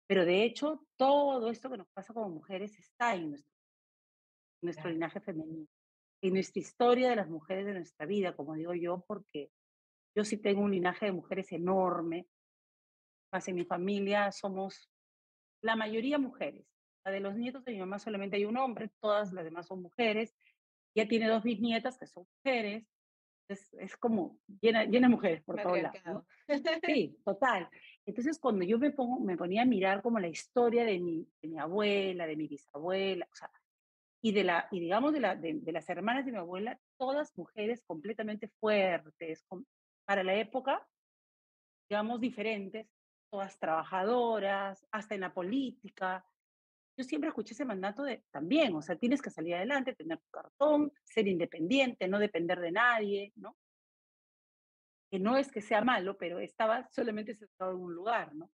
[0.07, 3.51] Pero de hecho, todo esto que nos pasa como mujeres está en nuestro
[4.61, 5.67] nuestro linaje femenino,
[6.21, 9.51] y nuestra historia de las mujeres de nuestra vida, como digo yo, porque
[10.15, 12.27] yo sí tengo un linaje de mujeres enorme,
[13.31, 14.89] más en mi familia somos
[15.63, 16.65] la mayoría mujeres.
[17.03, 19.81] La de los nietos de mi mamá solamente hay un hombre, todas las demás son
[19.81, 20.35] mujeres.
[20.95, 22.85] Ya tiene dos bisnietas que son mujeres.
[23.47, 26.25] Es, es como llena, llena de mujeres por todos lados.
[26.85, 27.69] Sí, total.
[28.05, 31.47] Entonces, cuando yo me, pongo, me ponía a mirar como la historia de mi, de
[31.47, 33.49] mi abuela, de mi bisabuela, o sea,
[34.21, 37.81] y, de la, y digamos de, la, de, las hermanas de mi abuela, todas mujeres
[37.85, 39.45] completamente fuertes,
[40.05, 40.87] para la época,
[41.89, 42.87] digamos, diferentes,
[43.31, 46.23] todas trabajadoras, hasta en la política.
[46.97, 50.29] yo siempre escuché ese mandato de también, o sea, tienes que salir adelante, tener tu
[50.29, 53.57] cartón, ser independiente, no depender de nadie, ¿no?
[55.09, 58.51] Que no es que sea malo, pero estaba solamente sentado en un lugar, ¿no?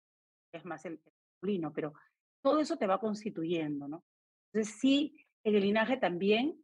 [0.53, 1.95] Es más el masculino, pero
[2.43, 4.05] todo eso te va constituyendo, ¿no?
[4.53, 6.63] Entonces sí, en el linaje también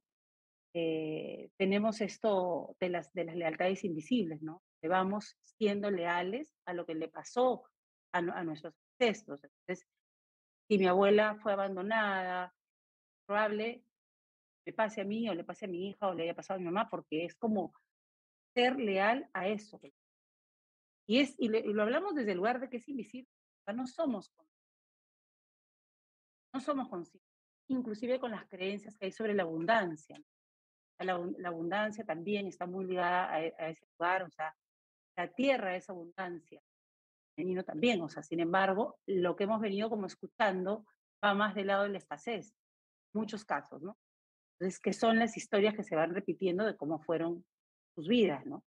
[0.74, 4.62] eh, tenemos esto de las, de las lealtades invisibles, ¿no?
[4.80, 7.64] Que vamos siendo leales a lo que le pasó
[8.12, 9.42] a, nuestros ancestros.
[9.42, 9.86] Entonces,
[10.68, 12.54] si mi abuela fue abandonada,
[13.26, 13.84] probable
[14.66, 16.60] le pase a mí o le pase a mi hija o le haya pasado a
[16.60, 17.72] mi mamá, porque es como
[18.54, 19.80] ser leal a eso.
[21.06, 23.30] Y, es, y, lo hablamos desde el lugar de que es invisible,
[23.74, 24.32] no somos
[26.52, 27.27] no somos conscientes,
[27.68, 30.20] inclusive con las creencias que hay sobre la abundancia.
[30.98, 31.14] La,
[31.48, 34.54] abundancia también está muy ligada a, a, ese lugar, o sea,
[35.16, 36.61] la tierra es abundancia,
[37.37, 40.85] femenino también, o sea, sin embargo, lo que hemos venido como escuchando
[41.24, 42.52] va más del lado de la escasez,
[43.14, 43.96] muchos casos, ¿no?
[44.54, 47.44] Entonces, que son las historias que se van repitiendo de cómo fueron
[47.94, 48.64] sus vidas, ¿no?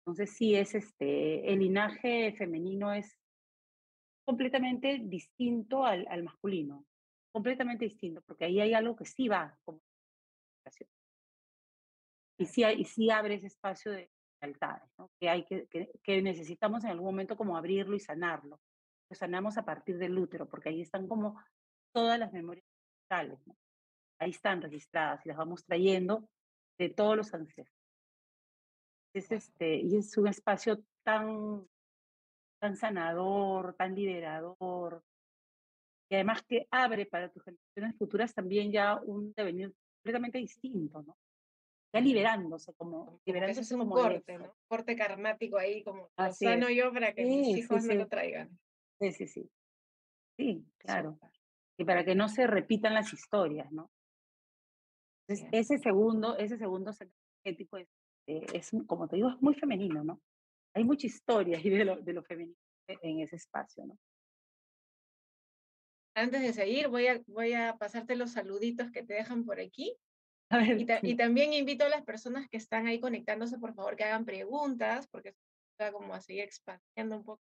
[0.00, 3.18] Entonces, sí es este, el linaje femenino es
[4.26, 6.84] completamente distinto al masculino,
[7.34, 9.80] completamente distinto, porque ahí hay algo que sí va como
[12.38, 14.10] y sí, y sí abre ese espacio de,
[14.98, 15.10] ¿no?
[15.18, 15.66] que, hay que,
[16.02, 18.60] que, necesitamos en algún momento como abrirlo y sanarlo.
[19.10, 21.40] Lo sanamos a partir del útero, porque ahí están como
[21.92, 22.66] todas las memorias
[23.02, 23.56] mentales, ¿no?
[24.18, 26.28] ahí están registradas y las vamos trayendo
[26.78, 27.68] de todos los ancestros.
[29.14, 31.66] Es este, y es un espacio tan,
[32.60, 35.04] tan sanador, tan liberador,
[36.10, 41.16] y además que abre para tus generaciones futuras también ya un devenir completamente distinto, ¿no?
[41.94, 44.52] ya liberándose, como liberándose es un corte, ¿no?
[44.66, 48.50] Corte karmático ahí, como sano yo para que mis hijos me lo traigan.
[49.00, 49.50] Sí, sí, sí.
[50.36, 51.16] Sí, claro.
[51.78, 53.88] Y para que no se repitan las historias, ¿no?
[55.28, 56.92] Entonces, ese segundo, ese segundo
[57.44, 57.88] energético es,
[58.26, 60.20] eh, es, como te digo, es muy femenino, ¿no?
[60.74, 63.96] Hay mucha historia ahí de lo, de lo femenino en ese espacio, ¿no?
[66.14, 69.96] Antes de seguir, voy a, voy a pasarte los saluditos que te dejan por aquí.
[71.02, 75.08] Y, también invito a las personas que están ahí conectándose, por favor, que hagan preguntas,
[75.08, 75.38] porque eso
[75.80, 77.42] va como a seguir expandiendo un poco.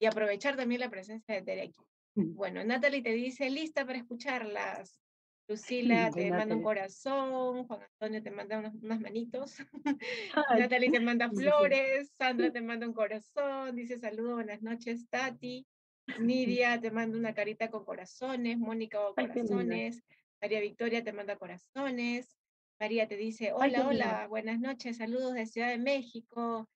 [0.00, 1.80] Y aprovechar también la presencia de Tere aquí.
[2.16, 5.00] Bueno, Natalie te dice, lista para escucharlas.
[5.48, 9.58] Lucila te manda un corazón, Juan Antonio te manda unas manitos,
[10.58, 15.66] Natalie te manda flores, Sandra te manda un corazón, dice saludos, buenas noches, Tati,
[16.18, 20.02] Nidia te manda una carita con corazones, Mónica con corazones,
[20.40, 22.36] María Victoria te manda corazones.
[22.80, 26.68] María te dice, hola, hola, buenas noches, saludos de Ciudad de México.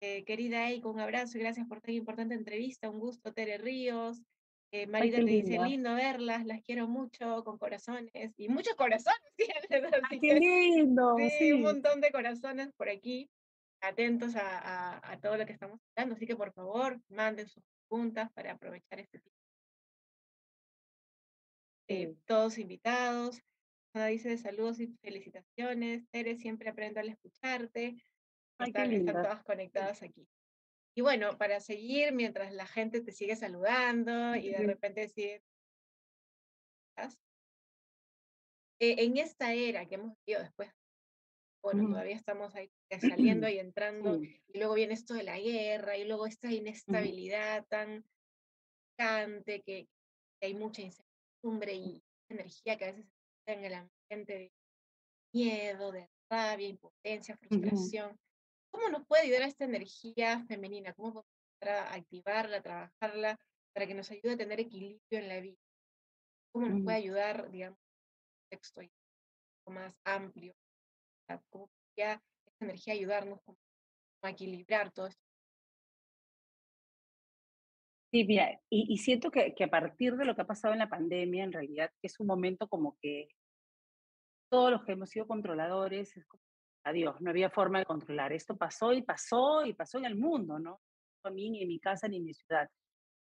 [0.00, 2.90] Eh, querida Eiko, un abrazo y gracias por tan importante entrevista.
[2.90, 4.22] Un gusto, Tere Ríos.
[4.70, 8.34] Eh, Marita te dice, lindo verlas, las quiero mucho, con corazones.
[8.36, 9.18] Y muchos corazones
[10.20, 11.16] qué lindo.
[11.38, 13.30] Sí, un montón de corazones por aquí,
[13.80, 16.16] atentos a, a, todo lo que estamos hablando.
[16.16, 19.40] Así que por favor, manden sus preguntas para aprovechar este tiempo.
[21.88, 23.40] Eh, todos invitados.
[23.94, 26.08] Ana dice saludos y felicitaciones.
[26.10, 27.96] Tere, siempre aprendo al escucharte.
[28.58, 30.28] están, todas conectadas aquí.
[30.94, 35.42] Y bueno, para seguir, mientras la gente te sigue saludando y de repente sigue...
[38.78, 40.70] Eh, en esta era que hemos vivido después,
[41.62, 42.70] bueno, todavía estamos ahí
[43.00, 48.04] saliendo y entrando, y luego viene esto de la guerra, y luego esta inestabilidad tan
[48.98, 49.88] grande que,
[50.40, 54.52] que hay mucha incertidumbre y energía que a veces está en el ambiente de
[55.32, 58.18] miedo, de rabia, impotencia, frustración.
[58.70, 60.92] ¿Cómo nos puede ayudar esta energía femenina?
[60.94, 63.38] ¿Cómo podemos activarla, trabajarla
[63.72, 65.58] para que nos ayude a tener equilibrio en la vida?
[66.52, 67.94] ¿Cómo nos puede ayudar, digamos, en
[68.24, 68.82] un contexto
[69.70, 70.54] más amplio?
[71.50, 73.40] ¿Cómo podría esta energía ayudarnos
[74.22, 75.22] a equilibrar todo esto?
[78.12, 80.88] Sí, mira, y, siento que, que, a partir de lo que ha pasado en la
[80.88, 83.28] pandemia, en realidad, es un momento como que
[84.48, 86.42] todos los que hemos sido controladores, es como,
[86.84, 88.32] adiós, no había forma de controlar.
[88.32, 90.80] Esto pasó y pasó y pasó en el mundo, ¿no?
[91.24, 92.70] A mí, ni en mi casa, ni en mi ciudad.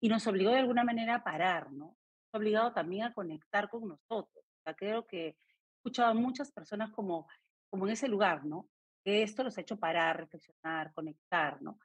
[0.00, 1.96] Y nos obligó de alguna manera a parar, ¿no?
[2.32, 4.44] Nos obligado también a conectar con nosotros.
[4.44, 5.36] O sea, creo que he
[5.78, 7.26] escuchado a muchas personas como,
[7.70, 8.68] como en ese lugar, ¿no?
[9.08, 11.78] Esto los ha hecho parar, reflexionar, conectar, ¿no?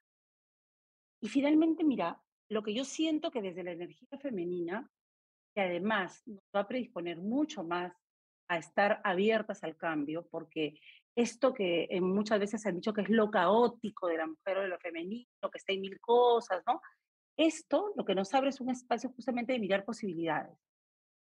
[1.22, 4.90] Y finalmente, mira, lo que yo siento que desde la energía femenina,
[5.56, 7.94] que además nos va a predisponer mucho más
[8.50, 10.80] a estar abiertas al cambio, porque
[11.16, 14.62] esto que muchas veces se han dicho que es lo caótico de la mujer o
[14.62, 16.82] de lo femenino, que está en mil cosas, ¿no?
[17.38, 20.58] Esto lo que nos abre es un espacio justamente de mirar posibilidades.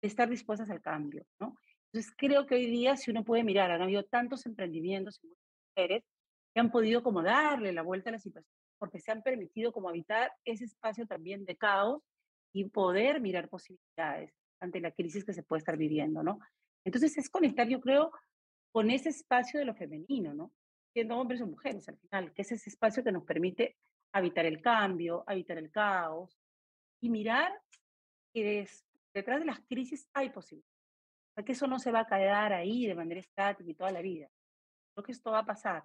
[0.01, 1.57] de estar dispuestas al cambio, ¿no?
[1.91, 5.31] Entonces creo que hoy día, si uno puede mirar, han habido tantos emprendimientos en
[5.77, 6.03] mujeres
[6.53, 9.89] que han podido como darle la vuelta a la situación, porque se han permitido como
[9.89, 12.01] habitar ese espacio también de caos
[12.53, 16.39] y poder mirar posibilidades ante la crisis que se puede estar viviendo, ¿no?
[16.83, 18.11] Entonces es conectar, yo creo,
[18.71, 20.51] con ese espacio de lo femenino, ¿no?
[20.93, 23.77] Siendo hombres o mujeres al final, que es ese espacio que nos permite
[24.13, 26.39] habitar el cambio, habitar el caos
[27.01, 27.51] y mirar
[28.33, 28.67] que
[29.13, 30.73] detrás de las crisis hay posibilidades.
[31.45, 34.27] que eso no se va a quedar ahí de manera estática y toda la vida.
[34.97, 35.83] Lo que esto va a pasar.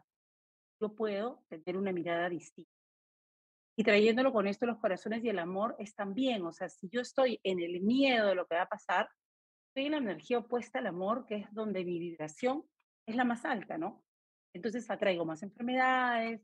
[0.81, 2.73] Yo puedo tener una mirada distinta.
[3.77, 7.01] Y trayéndolo con esto, los corazones y el amor es también, o sea, si yo
[7.01, 9.09] estoy en el miedo de lo que va a pasar,
[9.69, 12.65] estoy en la energía opuesta al amor, que es donde mi vibración
[13.07, 14.03] es la más alta, ¿no?
[14.55, 16.43] Entonces atraigo más enfermedades,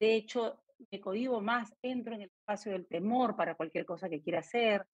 [0.00, 4.20] de hecho, me codivo más, entro en el espacio del temor para cualquier cosa que
[4.20, 4.86] quiera hacer.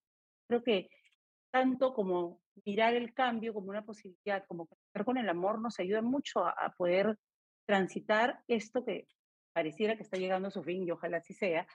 [0.47, 0.91] Creo que
[1.53, 6.02] tanto como mirar el cambio como una posibilidad, como conectar con el amor, nos ayuda
[6.02, 7.16] mucho a, a poder
[7.66, 9.06] transitar esto que
[9.52, 11.66] pareciera que está llegando a su fin y ojalá así sea,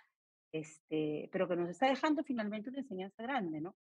[0.53, 3.75] este, pero que nos está dejando finalmente una enseñanza grande, ¿no?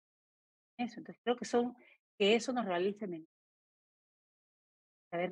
[0.76, 1.76] Eso, entonces creo que son,
[2.18, 3.28] que eso nos realice menos.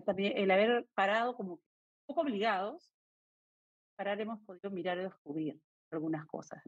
[0.04, 1.60] también, el haber parado como un
[2.06, 2.92] poco obligados,
[3.96, 5.60] parar hemos podido mirar y descubrir
[5.90, 6.62] algunas cosas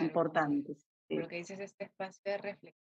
[0.00, 0.86] importantes.
[1.08, 2.85] Lo que dices, este espacio de reflexión,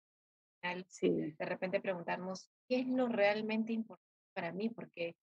[0.89, 1.35] sí.
[1.39, 4.69] de repente preguntarnos, ¿qué es lo realmente importante para mí?
[4.69, 5.17] Porque,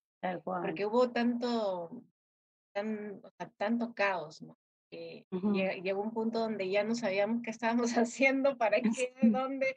[0.43, 2.03] porque hubo tanto,
[2.73, 4.57] tan, o sea, tanto caos, ¿no?
[4.89, 5.25] que
[5.83, 9.75] llegó un punto donde ya no sabíamos qué estábamos haciendo, para qué, dónde,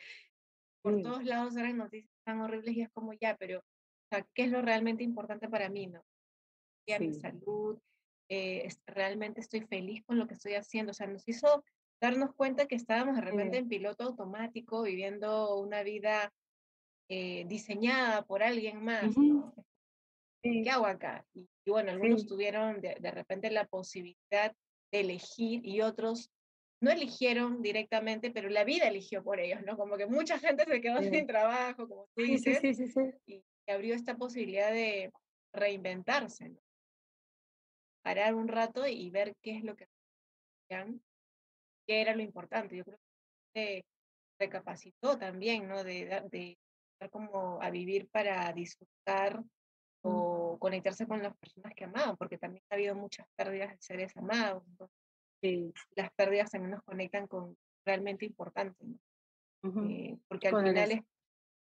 [0.82, 4.44] por todos lados eran noticias tan horribles y es como ya, pero, o sea, ¿qué
[4.44, 6.04] es lo realmente importante para mí, no?
[6.88, 7.78] Ya mi salud,
[8.28, 11.62] eh, realmente estoy feliz con lo que estoy haciendo, o sea, nos hizo
[12.02, 16.32] darnos cuenta que estábamos de repente en piloto automático, viviendo una vida
[17.08, 19.14] eh, diseñada por alguien más,
[20.42, 21.24] ¿Qué hago acá?
[21.34, 24.52] Y, bueno, algunos tuvieron de, de repente la posibilidad
[24.90, 26.32] elegir y otros
[26.80, 29.76] no eligieron directamente, pero la vida eligió por ellos, ¿no?
[29.76, 32.60] Como que mucha gente se quedó sin trabajo, como tú dices,
[33.24, 35.12] y abrió esta posibilidad de
[35.54, 36.58] reinventarse, ¿no?
[38.02, 39.86] Parar un rato y ver qué es lo que
[41.86, 42.76] qué era lo importante.
[42.76, 42.98] Yo creo
[43.54, 43.84] que
[44.40, 45.84] recapacitó también, ¿no?
[45.84, 46.58] De, de,
[47.10, 49.42] como a vivir para disfrutar
[50.02, 54.16] o conectarse con las personas que amaban, porque también ha habido muchas pérdidas de seres
[54.16, 54.62] amados.
[55.96, 58.86] Las pérdidas también nos conectan con realmente importantes,
[59.64, 61.00] eh, porque al final es,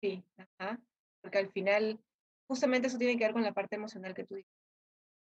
[0.01, 0.24] sí,
[1.22, 1.99] porque al final
[2.47, 4.36] justamente eso tiene que ver con la parte emocional que tú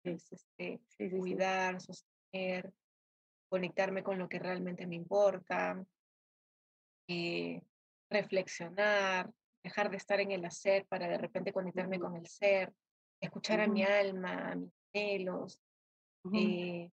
[0.02, 0.80] dices, este,
[1.10, 2.72] cuidar, sostener,
[3.48, 5.84] conectarme con lo que realmente me importa,
[7.08, 7.62] eh,
[8.10, 9.30] reflexionar,
[9.62, 12.72] dejar de estar en el hacer para de repente conectarme con el ser
[13.20, 15.60] escuchar a mi alma, a mis celos.
[16.32, 16.90] Eh,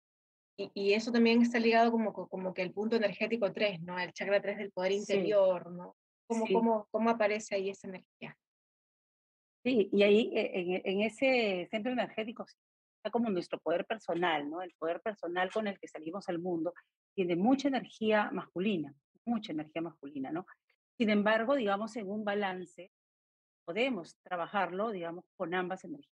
[0.58, 4.00] y, eso también está ligado como, como que el punto energético 3, ¿no?
[4.00, 5.96] El chakra 3 del poder interior, ¿no?
[6.28, 8.38] ¿Cómo, cómo, ¿Cómo aparece ahí esa energía?
[9.64, 12.46] Sí, y ahí e, en, en, ese centro energético
[13.12, 14.62] como nuestro poder personal, ¿no?
[14.62, 16.74] El poder personal con el que salimos al mundo
[17.14, 18.94] tiene mucha energía masculina,
[19.26, 20.46] mucha energía masculina, ¿no?
[20.98, 22.92] Sin embargo, digamos, en un balance,
[23.66, 26.14] podemos trabajarlo, digamos, con ambas energías.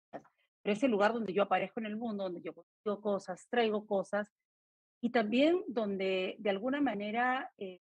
[0.63, 3.87] Pero es el lugar donde yo aparezco en el mundo, donde yo consigo cosas, traigo
[3.87, 4.33] cosas,
[5.01, 7.81] y también donde de alguna manera, eh,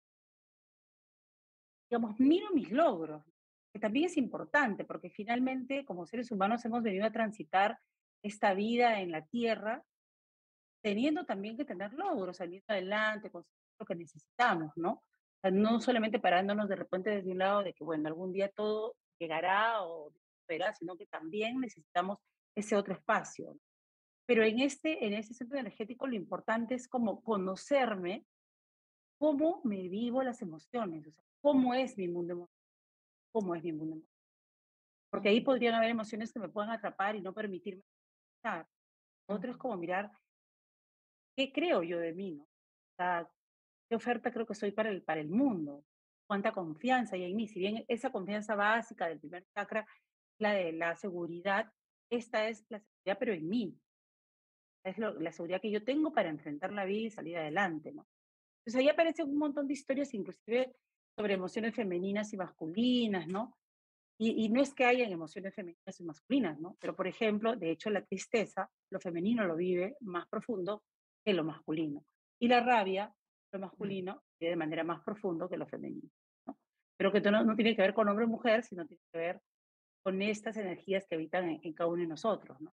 [1.89, 3.25] digamos, miro mis logros,
[3.73, 7.79] que también es importante, porque finalmente como seres humanos hemos venido a transitar
[8.23, 9.85] esta vida en la Tierra,
[10.83, 15.03] teniendo también que tener logros, saliendo adelante, conseguir lo que necesitamos, ¿no?
[15.51, 19.83] no solamente parándonos de repente desde un lado de que, bueno, algún día todo llegará
[19.83, 20.13] o
[20.49, 22.19] verá, sino que también necesitamos
[22.55, 23.59] ese otro espacio.
[24.27, 28.25] Pero en este, en este centro energético lo importante es como conocerme
[29.19, 32.57] cómo me vivo las emociones, o sea, cómo es mi mundo emocional,
[33.33, 34.13] cómo es mi mundo emocional.
[35.11, 37.83] Porque ahí podrían haber emociones que me puedan atrapar y no permitirme
[38.43, 38.67] estar.
[39.29, 40.11] Otro es como mirar
[41.37, 42.43] qué creo yo de mí, ¿no?
[42.43, 43.31] O sea,
[43.89, 45.85] qué oferta creo que soy para el, para el mundo,
[46.27, 47.47] cuánta confianza hay en mí.
[47.47, 49.87] Si bien esa confianza básica del primer chakra,
[50.39, 51.73] la de la seguridad,
[52.11, 53.79] esta es la seguridad, pero en mí.
[54.85, 58.05] Es la seguridad que yo tengo para enfrentar la vida y salir adelante, ¿no?
[58.59, 60.75] Entonces ahí aparecen un montón de historias, inclusive
[61.17, 63.57] sobre emociones femeninas y masculinas, ¿no?
[64.25, 66.77] Y, y, no es que hayan emociones femeninas y masculinas, ¿no?
[66.79, 70.85] Pero, por ejemplo, de hecho, la tristeza, lo femenino lo vive más profundo
[71.25, 72.05] que lo masculino.
[72.41, 73.13] Y la rabia,
[73.53, 73.63] lo mm.
[73.63, 76.09] masculino, vive de manera más profunda que lo femenino
[76.97, 79.41] Pero que no, no tiene que ver con hombre o mujer, sino tiene que ver
[80.05, 82.73] con estas energías que habitan en, cada uno de nosotros, ¿no?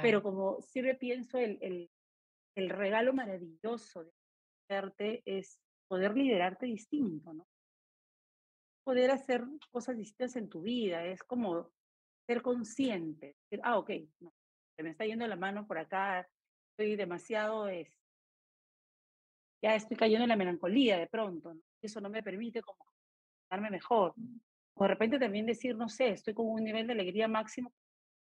[0.00, 1.90] Pero como siempre pienso, el, el,
[2.56, 4.12] el regalo maravilloso de
[4.70, 7.46] verte es poder liderarte distinto, ¿no?
[8.84, 11.70] Poder hacer cosas distintas en tu vida, es como
[12.26, 13.36] ser consciente.
[13.62, 14.32] ah, ok, no,
[14.76, 16.28] se me está yendo la mano por acá,
[16.70, 17.88] estoy demasiado, es,
[19.62, 21.60] ya estoy cayendo en la melancolía de pronto, ¿no?
[21.80, 22.84] eso no me permite como
[23.50, 24.14] darme mejor.
[24.76, 27.72] O de repente también decir, no sé, estoy con un nivel de alegría máximo,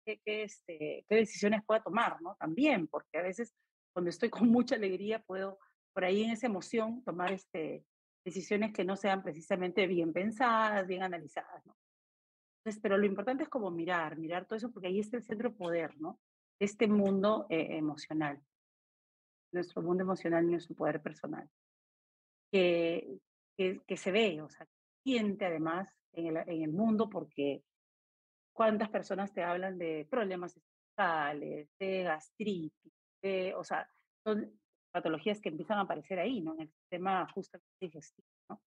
[0.04, 2.20] ¿qué, este, qué decisiones pueda tomar?
[2.20, 2.36] ¿no?
[2.36, 3.54] También, porque a veces
[3.92, 5.58] cuando estoy con mucha alegría puedo
[5.94, 7.84] por ahí en esa emoción tomar este,
[8.24, 11.64] decisiones que no sean precisamente bien pensadas, bien analizadas.
[11.66, 11.76] ¿no?
[12.58, 15.50] Entonces, pero lo importante es como mirar, mirar todo eso, porque ahí está el centro
[15.50, 16.20] de poder, ¿no?
[16.62, 18.40] este mundo eh, emocional,
[19.52, 21.48] nuestro mundo emocional y nuestro poder personal,
[22.52, 23.18] que,
[23.56, 24.66] que, se ve, o sea,
[25.02, 27.64] siente además en el, en el mundo porque
[28.52, 33.90] cuántas personas te hablan de problemas estomacales, de gastritis, de, o sea,
[34.24, 34.60] son
[34.92, 36.54] patologías que empiezan a aparecer ahí, ¿no?
[36.54, 38.62] En el sistema justamente digestivo, ¿no?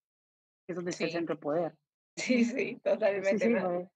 [0.66, 1.76] Que es donde está el centro de poder.
[2.18, 3.46] Sí, sí, totalmente.
[3.46, 3.90] Sí, sí,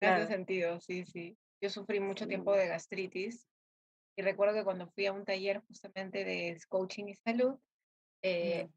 [0.00, 1.38] En sentido, sí, sí.
[1.62, 3.46] Yo sufrí mucho tiempo de gastritis
[4.18, 7.60] y recuerdo que cuando fui a un taller justamente de coaching y salud,
[8.22, 8.68] eh,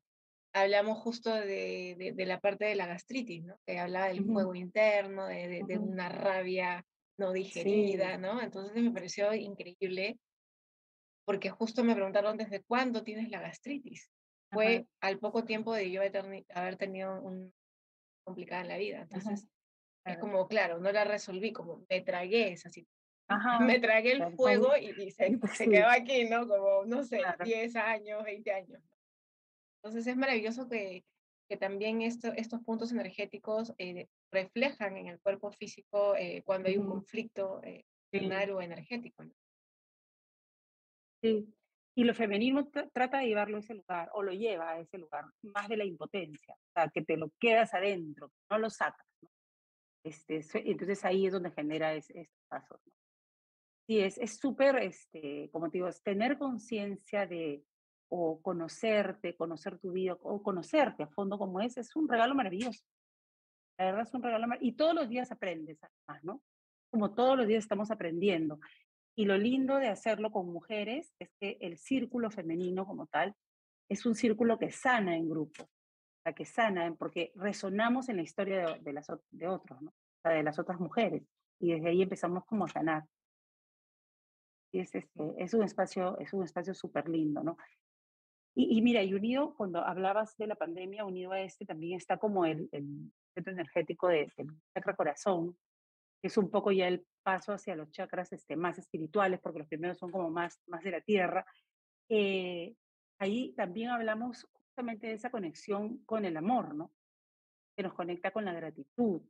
[0.53, 3.57] hablamos justo de, de, la parte de la gastritis, ¿no?
[3.65, 6.85] Que hablaba del fuego interno, de, de, una rabia
[7.17, 8.41] no digerida, ¿no?
[8.41, 10.19] Entonces me pareció increíble
[11.25, 14.09] porque justo me preguntaron desde cuándo tienes la gastritis.
[14.51, 17.51] Fue al poco tiempo de yo haber tenido un
[18.23, 19.01] complicada en la vida.
[19.01, 19.47] Entonces,
[20.05, 22.93] es como, claro, no la resolví, como me tragué esa situación.
[23.67, 26.45] Me tragué el fuego y, se, se, quedó aquí, ¿no?
[26.47, 28.81] Como, no sé, 10 años, 20 años.
[29.77, 31.05] Entonces es maravilloso que,
[31.49, 36.77] que también esto, estos puntos energéticos eh, reflejan en el cuerpo físico eh, cuando hay
[36.77, 39.23] un conflicto eh, o energético.
[41.23, 41.47] Sí.
[41.95, 45.25] Y lo femenino trata de llevarlo a ese lugar, o lo lleva a ese lugar,
[45.43, 49.05] más de la impotencia, o sea, que te lo quedas adentro, no lo sacas.
[50.03, 52.81] Este, entonces ahí es donde genera estos pasos.
[53.87, 57.63] Sí, es súper, este, como te digo, es tener conciencia de,
[58.09, 62.83] o conocerte, conocer tu vida, o conocerte a fondo como es, es un regalo maravilloso.
[63.77, 64.73] La verdad es un regalo maravilloso.
[64.73, 66.41] Y todos los días aprendes, además, ¿no?
[66.91, 68.59] Como todos los días estamos aprendiendo.
[69.15, 73.35] Y lo lindo de hacerlo con mujeres es que el círculo femenino como tal
[73.89, 75.69] es un círculo que sana en grupo,
[76.25, 79.91] o que sana, porque resonamos en la historia de, las, de otros, ¿no?
[79.91, 81.23] o sea, de las otras mujeres.
[81.59, 83.03] Y desde ahí empezamos como a sanar.
[84.71, 87.57] Y es, este, es un espacio, es un espacio súper lindo, ¿no?
[88.55, 92.45] Y, mira, y unido, cuando hablabas de la pandemia, unido a este también está como
[92.45, 94.45] el, el centro energético del de
[94.75, 95.57] chakra corazón,
[96.23, 99.97] es un poco ya el paso hacia los chakras este, más espirituales, porque los primeros
[99.97, 101.45] son como más, más de la tierra.
[102.09, 102.75] Eh,
[103.19, 106.93] ahí también hablamos justamente de esa conexión con el amor, ¿no?
[107.75, 109.21] Que nos conecta con la gratitud,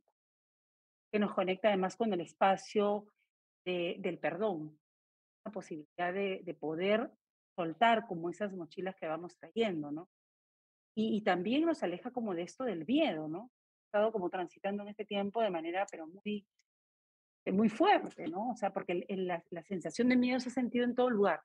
[1.12, 3.08] que nos conecta además con el espacio
[3.64, 4.78] del perdón,
[5.44, 7.10] la posibilidad de, de, poder
[7.56, 10.10] soltar como esas mochilas que vamos trayendo, ¿no?
[10.94, 13.50] Y, y, también nos aleja como de esto del miedo, ¿no?
[13.80, 16.46] He estado como transitando en este tiempo de manera, pero muy
[17.52, 18.50] muy fuerte, ¿no?
[18.50, 21.40] O sea, porque la, sensación de miedo se ha sentido en todo lugar.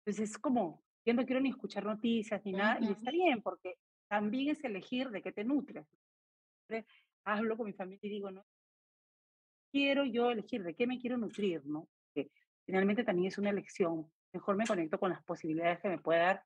[0.00, 3.76] Entonces es como, yo no quiero ni escuchar noticias ni nada, y está bien, porque
[4.08, 5.86] también es elegir de qué te nutres.
[7.24, 8.46] Hablo con mi familia y digo, no,
[9.72, 11.88] quiero yo elegir de qué me quiero nutrir, ¿no?
[12.14, 12.30] Que
[12.64, 14.10] finalmente también es una elección.
[14.32, 16.44] Mejor me conecto con las posibilidades que me puede dar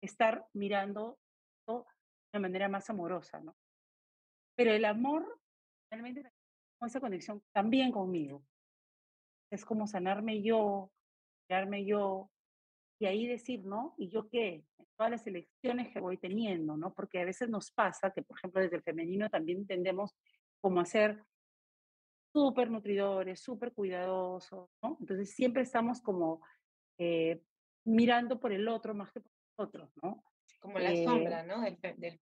[0.00, 1.18] estar mirando
[1.66, 3.56] de una manera más amorosa, ¿no?
[4.56, 5.40] Pero el amor
[5.90, 6.22] realmente
[6.84, 8.44] esa conexión también conmigo.
[9.50, 10.90] Es como sanarme yo,
[11.46, 12.30] crearme yo,
[12.98, 13.94] y ahí decir, ¿no?
[13.98, 14.64] ¿Y yo qué?
[14.78, 16.92] En todas las elecciones que voy teniendo, ¿no?
[16.94, 20.14] Porque a veces nos pasa que, por ejemplo, desde el femenino también entendemos
[20.60, 21.22] como hacer
[22.32, 24.96] súper nutridores, súper cuidadosos, ¿no?
[25.00, 26.40] Entonces siempre estamos como
[26.98, 27.42] eh,
[27.84, 30.24] mirando por el otro más que por nosotros, ¿no?
[30.60, 31.60] Como la sombra, eh ¿no?
[31.60, 32.20] Del, del,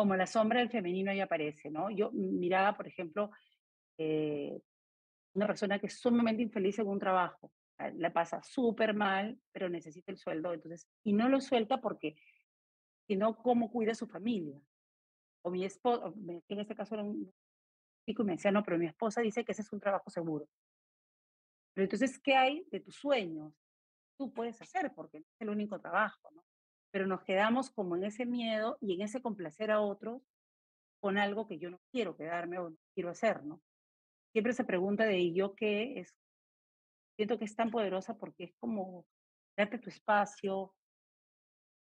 [0.00, 1.90] como la sombra del femenino ahí aparece, ¿no?
[1.90, 3.30] Yo miraba, por ejemplo,
[3.98, 4.58] eh,
[5.34, 7.52] una persona que es sumamente infeliz en un trabajo,
[7.96, 12.16] la pasa súper mal, pero necesita el sueldo, entonces, y no lo suelta porque,
[13.06, 14.58] sino cómo cuida a su familia.
[15.42, 16.14] O mi esposo,
[16.48, 17.30] en este caso era un
[18.06, 20.48] chico y me decía, no, pero mi esposa dice que ese es un trabajo seguro.
[21.74, 23.52] Pero entonces, ¿qué hay de tus sueños?
[24.16, 26.42] Tú puedes hacer porque es el único trabajo, ¿no?
[26.90, 30.22] Pero nos quedamos como en ese miedo y en ese complacer a otros
[31.00, 33.60] con algo que yo no quiero quedarme o no quiero hacer, ¿no?
[34.32, 36.14] Siempre se pregunta de yo qué es,
[37.16, 39.06] siento que es tan poderosa porque es como
[39.56, 40.74] darte tu espacio.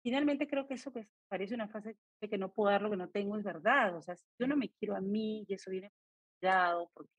[0.02, 2.96] Finalmente creo que eso que parece una frase de que no puedo dar lo que
[2.96, 5.70] no tengo es verdad, o sea, si yo no me quiero a mí y eso
[5.70, 5.92] viene
[6.40, 7.10] cuidado porque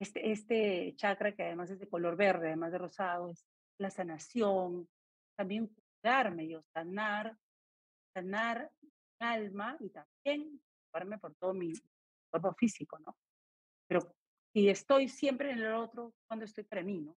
[0.00, 3.44] este, este chakra que además es de color verde, además de rosado, es
[3.78, 4.88] la sanación,
[5.36, 5.74] también
[6.04, 7.34] cuidarme yo, sanar,
[8.12, 8.90] sanar mi
[9.20, 11.72] alma y también preocuparme por todo mi
[12.30, 13.16] cuerpo físico, ¿no?
[13.88, 14.14] Pero
[14.52, 17.16] si estoy siempre en el otro, cuando estoy para mí, ¿no?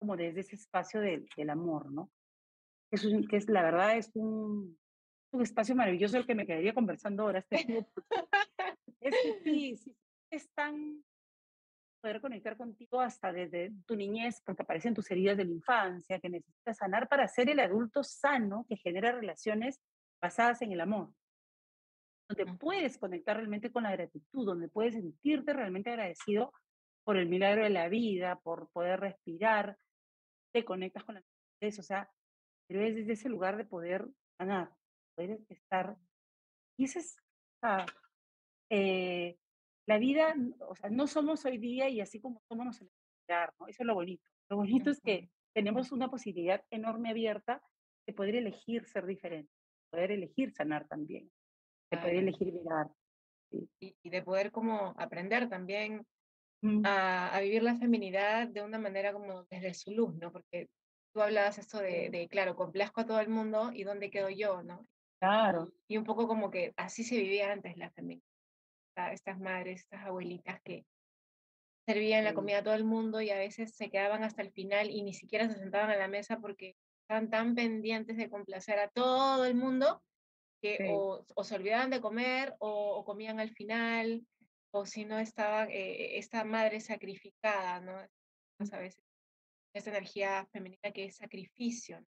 [0.00, 2.10] Como desde ese espacio del amor, ¿no?
[2.90, 4.76] Es un, que es, la verdad, es un,
[5.32, 7.38] un espacio maravilloso el que me quedaría conversando ahora.
[7.38, 7.86] Este
[9.00, 9.14] es
[9.44, 9.80] sí,
[10.30, 11.04] es tan
[12.04, 16.28] poder conectar contigo hasta desde tu niñez, porque aparecen tus heridas de la infancia, que
[16.28, 19.80] necesitas sanar para ser el adulto sano que genera relaciones
[20.20, 21.14] basadas en el amor.
[22.28, 26.52] Donde puedes conectar realmente con la gratitud, donde puedes sentirte realmente agradecido
[27.04, 29.78] por el milagro de la vida, por poder respirar,
[30.52, 32.12] te conectas con la o sea,
[32.68, 34.70] pero es desde ese lugar de poder sanar,
[35.14, 35.96] poder estar.
[36.76, 37.16] Y ese es,
[38.68, 39.38] eh,
[39.86, 40.34] la vida,
[40.68, 43.66] o sea, no somos hoy día y así como somos nos ¿no?
[43.68, 44.24] Eso es lo bonito.
[44.50, 47.62] Lo bonito es que tenemos una posibilidad enorme abierta
[48.06, 49.50] de poder elegir ser diferente,
[49.90, 51.30] poder elegir sanar también,
[51.90, 52.88] de poder elegir mirar.
[53.80, 56.04] Y, de poder como aprender también
[56.84, 60.32] a, vivir la feminidad de una manera como desde su luz, ¿no?
[60.32, 60.68] Porque
[61.14, 64.62] tú hablabas esto de, de, claro, complazco a todo el mundo y dónde quedo yo,
[64.62, 64.86] ¿no?
[65.20, 65.68] Claro.
[65.86, 68.33] Y un poco como que así se vivía antes la feminidad
[69.12, 70.84] estas madres, estas abuelitas que
[71.86, 74.90] servían la comida a todo el mundo y a veces se quedaban hasta el final
[74.90, 78.88] y ni siquiera se sentaban a la mesa porque estaban tan pendientes de complacer a
[78.88, 80.02] todo el mundo
[80.62, 84.26] que o, se olvidaban de comer o, comían al final
[84.72, 87.98] o si no estaba eh, esta madre sacrificada, ¿no?
[88.72, 89.02] A veces
[89.74, 92.02] esta energía femenina que es sacrificio,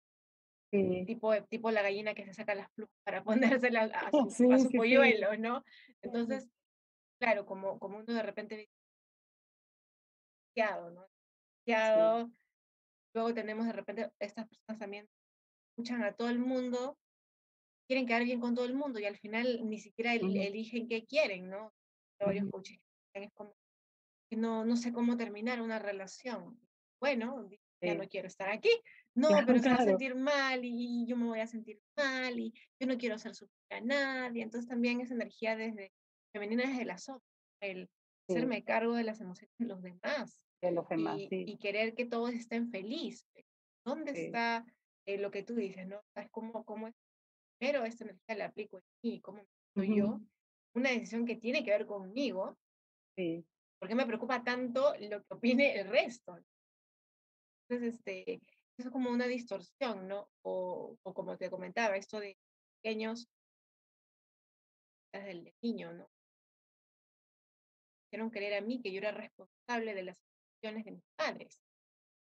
[1.06, 3.22] Tipo, tipo la gallina que se saca las plumas para
[3.60, 5.64] ponérsela a su, a su polluelo, ¿no?
[6.02, 6.48] Entonces,
[7.24, 8.68] claro, como, como uno de repente
[10.56, 11.08] ¿no?
[13.14, 15.08] Luego tenemos de repente estas personas también
[15.70, 16.98] escuchan a todo el mundo,
[17.88, 21.48] quieren quedar bien con todo el mundo y al final ni siquiera eligen qué quieren,
[21.48, 21.72] ¿no?
[22.20, 22.78] Varios coaches
[23.14, 23.56] es como
[24.28, 26.60] que no, no sé cómo terminar una relación.
[27.00, 27.48] Bueno,
[27.80, 28.70] ya no quiero estar aquí.
[29.14, 32.52] No, pero se va a sentir mal y yo me voy a sentir mal y
[32.80, 34.42] yo no quiero hacer sufrir a nadie.
[34.42, 35.92] Entonces también esa energía desde
[36.34, 37.24] femenina desde la sopa,
[37.62, 37.88] el
[38.28, 40.42] hacerme cargo de las emociones de los demás.
[40.60, 43.44] De los demás, y, y querer que todos estén felices.
[43.86, 44.64] ¿Dónde está
[45.06, 46.02] eh, lo que tú dices, no?
[46.16, 46.94] Es como, como es,
[47.60, 50.20] pero esta energía la aplico en mí, cómo soy yo.
[50.74, 52.56] Una decisión que tiene que ver conmigo.
[53.16, 53.44] Sí.
[53.78, 56.36] ¿Por me preocupa tanto lo que opine el resto?
[57.68, 58.34] Entonces, este,
[58.76, 60.28] eso es como una distorsión, ¿no?
[60.42, 62.36] O, o como te comentaba, esto de
[62.82, 63.28] pequeños
[65.12, 66.08] desde el niño, ¿no?
[68.14, 70.16] Hicieron creer a mí que yo era responsable de las
[70.54, 71.60] acciones de mis padres.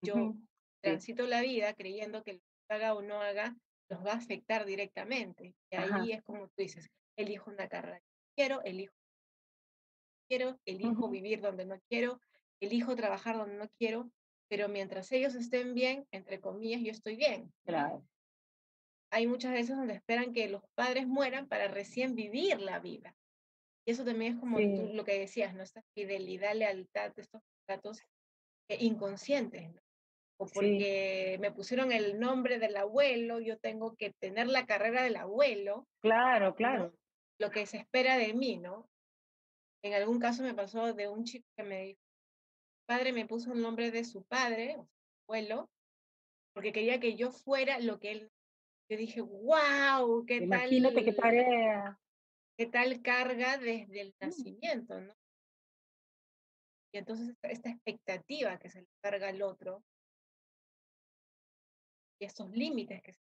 [0.02, 0.36] Yo
[0.80, 3.56] transito la vida creyendo que lo que haga o no haga
[3.88, 5.52] los va a afectar directamente.
[5.68, 8.94] Y ahí es como tú dices, elijo una carrera que quiero, elijo
[10.28, 12.20] quiero, elijo vivir donde no quiero,
[12.60, 14.12] elijo trabajar donde no quiero,
[14.48, 17.52] pero mientras ellos estén bien, entre comillas, yo estoy bien.
[17.66, 18.06] Claro.
[19.10, 23.12] Hay muchas veces donde esperan que los padres mueran para recién vivir la vida.
[23.86, 25.62] Y eso también es como lo que decías, ¿no?
[25.62, 28.02] Esta fidelidad, lealtad, estos datos
[28.68, 29.80] eh, inconscientes, ¿no?
[30.38, 35.16] O porque me pusieron el nombre del abuelo, yo tengo que tener la carrera del
[35.16, 35.86] abuelo.
[36.00, 36.94] Claro, claro.
[37.38, 38.88] Lo que se espera de mí, ¿no?
[39.82, 42.00] En algún caso me pasó de un chico que me dijo,
[42.86, 44.90] padre me puso el nombre de su padre, o su
[45.28, 45.70] abuelo,
[46.54, 48.30] porque quería que yo fuera lo que él.
[48.90, 50.72] Yo dije, wow, qué tal.
[50.72, 52.00] Imagínate qué tarea
[52.56, 54.24] qué tal carga desde el mm.
[54.26, 55.14] nacimiento, ¿no?
[56.92, 59.84] Y entonces esta expectativa que se le carga al otro
[62.20, 63.20] y estos límites que se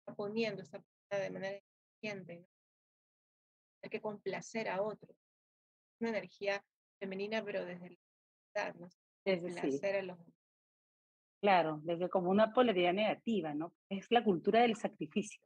[0.00, 1.58] está poniendo esta persona de manera
[2.02, 2.46] inconsciente, ¿no?
[3.82, 5.14] Hay que complacer a otro.
[6.00, 6.62] Una energía
[7.00, 7.98] femenina, pero desde
[8.54, 8.88] la ¿no?
[9.24, 10.18] Desde complacer a los
[11.40, 13.72] Claro, desde como una polaridad negativa, ¿no?
[13.88, 15.40] Es la cultura del sacrificio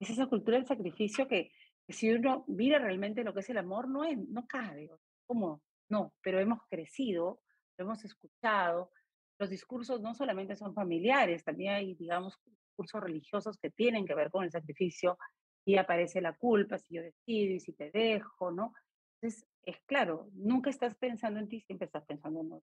[0.00, 1.52] es esa cultura del sacrificio que,
[1.88, 4.90] si uno mira realmente lo que es el amor, no, es, no cabe,
[5.26, 7.40] como, no, pero hemos crecido,
[7.76, 8.92] lo hemos escuchado,
[9.38, 14.30] los discursos no solamente son familiares, también hay, digamos, discursos religiosos que tienen que ver
[14.30, 15.18] con el sacrificio,
[15.64, 18.72] y aparece la culpa si yo decido y si te dejo, ¿no?
[19.20, 22.68] Entonces, es claro, nunca estás pensando en ti, siempre estás pensando en otro.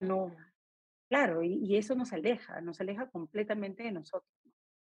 [0.00, 0.36] No,
[1.08, 4.30] claro, y, eso nos aleja, nos aleja completamente de nosotros.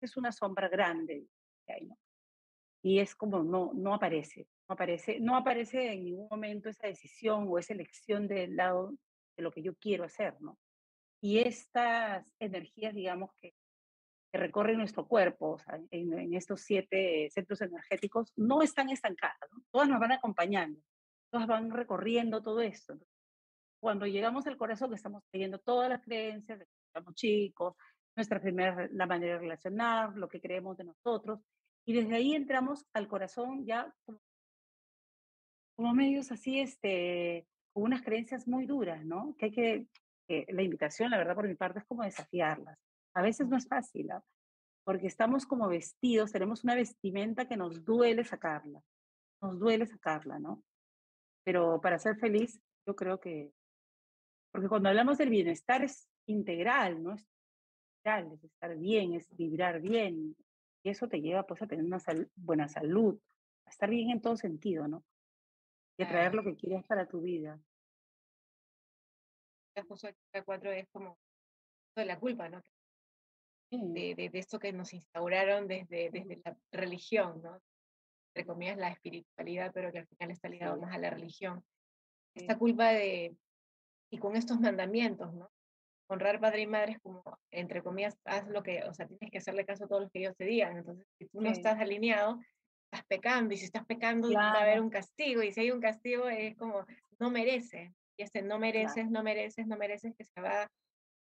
[0.02, 1.28] Es una sombra grande
[1.72, 1.98] que hay, ¿no?
[2.84, 7.46] Y es como no, no aparece, no aparece, no aparece en ningún momento esa decisión
[7.48, 8.94] o esa elección del lado
[9.38, 10.58] de lo que yo quiero hacer, ¿no?
[11.22, 13.54] Y estas energías, digamos, que
[14.32, 19.90] que recorren nuestro cuerpo, o sea, en, estos siete centros energéticos, no están estancadas, todas
[19.90, 20.80] nos van acompañando,
[21.30, 22.98] todas van recorriendo todo esto.
[23.82, 27.76] Cuando llegamos al corazón, estamos teniendo todas las creencias que estamos chicos,
[28.16, 31.40] nuestra primera, la manera de relacionar, lo que creemos de nosotros,
[31.86, 33.94] y desde ahí entramos al corazón ya
[35.76, 39.36] como, medios así, este, con unas creencias muy duras, ¿no?
[39.38, 39.88] Que hay que,
[40.28, 42.78] que la invitación, la verdad, por mi parte, es como desafiarlas
[43.14, 44.24] a veces no es fácil, ¿ah?
[44.84, 48.82] porque estamos como vestidos, tenemos una vestimenta que nos duele sacarla,
[49.42, 50.64] nos duele sacarla, ¿no?
[51.44, 53.52] Pero para ser feliz, yo creo que,
[54.52, 57.14] porque cuando hablamos del bienestar es integral, ¿no?
[57.14, 57.28] Es
[57.98, 60.36] integral, es estar bien, es vibrar bien,
[60.84, 62.00] y eso te lleva pues a tener una
[62.36, 63.20] buena salud,
[63.66, 65.04] a estar bien en todo sentido, ¿no?
[65.98, 67.60] Y a traer lo que quieres para tu vida.
[69.76, 71.18] La cuatro es como
[71.96, 72.62] de la culpa, ¿no?
[73.72, 77.62] de, de, esto que nos instauraron desde, desde la religión, ¿no?
[78.34, 81.64] Entre comillas, la espiritualidad, pero que al final está ligado más a la religión.
[82.36, 83.36] Esta culpa de,
[84.10, 85.50] y con estos mandamientos, ¿no?
[86.12, 89.38] Honrar padre y madre es como, entre comillas, haz lo que, o sea, tienes que
[89.38, 90.76] hacerle caso a todos los que ellos te digan.
[90.76, 92.38] Entonces, si tú no estás alineado,
[92.92, 95.80] estás pecando, y si estás pecando, va a haber un castigo, y si hay un
[95.80, 96.86] castigo, es como,
[97.18, 97.94] no merece.
[98.18, 100.70] Y este no mereces, no mereces, no mereces, que se va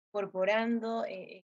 [0.09, 1.45] incorporando eh,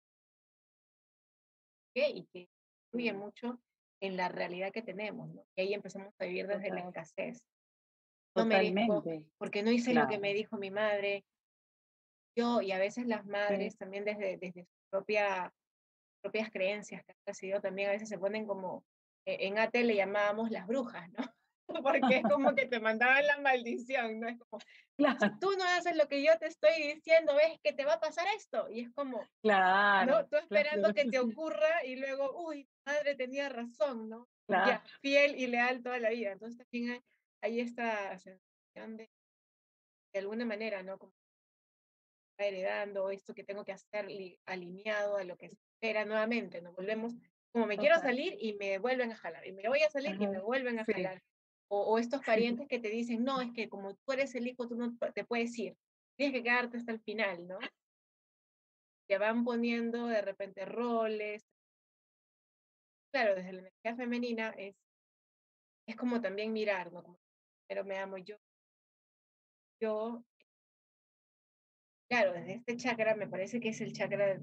[1.94, 2.50] y que
[2.86, 3.60] influye mucho
[4.02, 5.46] en la realidad que tenemos, ¿no?
[5.56, 7.40] Y ahí empezamos a vivir desde la escasez.
[8.36, 9.04] No merezco
[9.38, 11.24] porque no hice lo que me dijo mi madre.
[12.38, 15.52] Yo, y a veces las madres también desde, desde sus propia,
[16.22, 18.86] propias creencias que han sido también a veces se ponen como,
[19.26, 21.26] e, en AT le llamábamos las brujas, ¿no?
[21.84, 24.30] porque es como que te mandaban la maldición, ¿no?
[24.30, 27.86] Es como, si tú no haces lo que yo te estoy diciendo, ves que te
[27.86, 28.70] va a pasar esto.
[28.70, 30.28] Y es como, claro, ¿no?
[30.28, 34.28] Tú esperando que te ocurra y luego, uy, madre tenía razón, ¿no?
[34.48, 36.32] Ya, fiel y leal toda la vida.
[36.32, 37.02] Entonces también hay,
[37.42, 39.10] hay esta sensación de,
[40.14, 40.98] de alguna manera, ¿no?
[40.98, 41.17] Como
[42.46, 44.08] heredando esto que tengo que hacer
[44.46, 46.72] alineado a lo que espera nuevamente, ¿no?
[46.74, 47.14] Volvemos,
[47.52, 50.28] como me quiero salir y me vuelven a jalar, y me voy a salir y
[50.28, 51.22] me vuelven a jalar.
[51.70, 54.76] O, estos parientes que te dicen, no, es que como tú eres el hijo, tú
[54.76, 55.76] no te puedes ir,
[56.16, 57.60] tienes que quedarte hasta el final, ¿no?
[59.08, 61.44] Te van poniendo de repente roles.
[63.12, 64.76] Claro, desde la energía femenina es,
[65.88, 67.04] es como también mirar, ¿no?
[67.04, 67.20] Como,
[67.68, 68.38] pero me amo yo.
[69.82, 70.24] Yo,
[72.10, 74.40] claro, desde este chakra me parece que es el chakra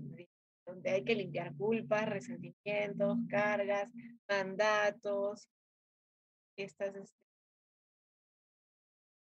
[0.66, 3.92] donde hay que limpiar culpas, resentimientos, cargas,
[4.28, 5.48] mandatos,
[6.56, 7.24] estas, este,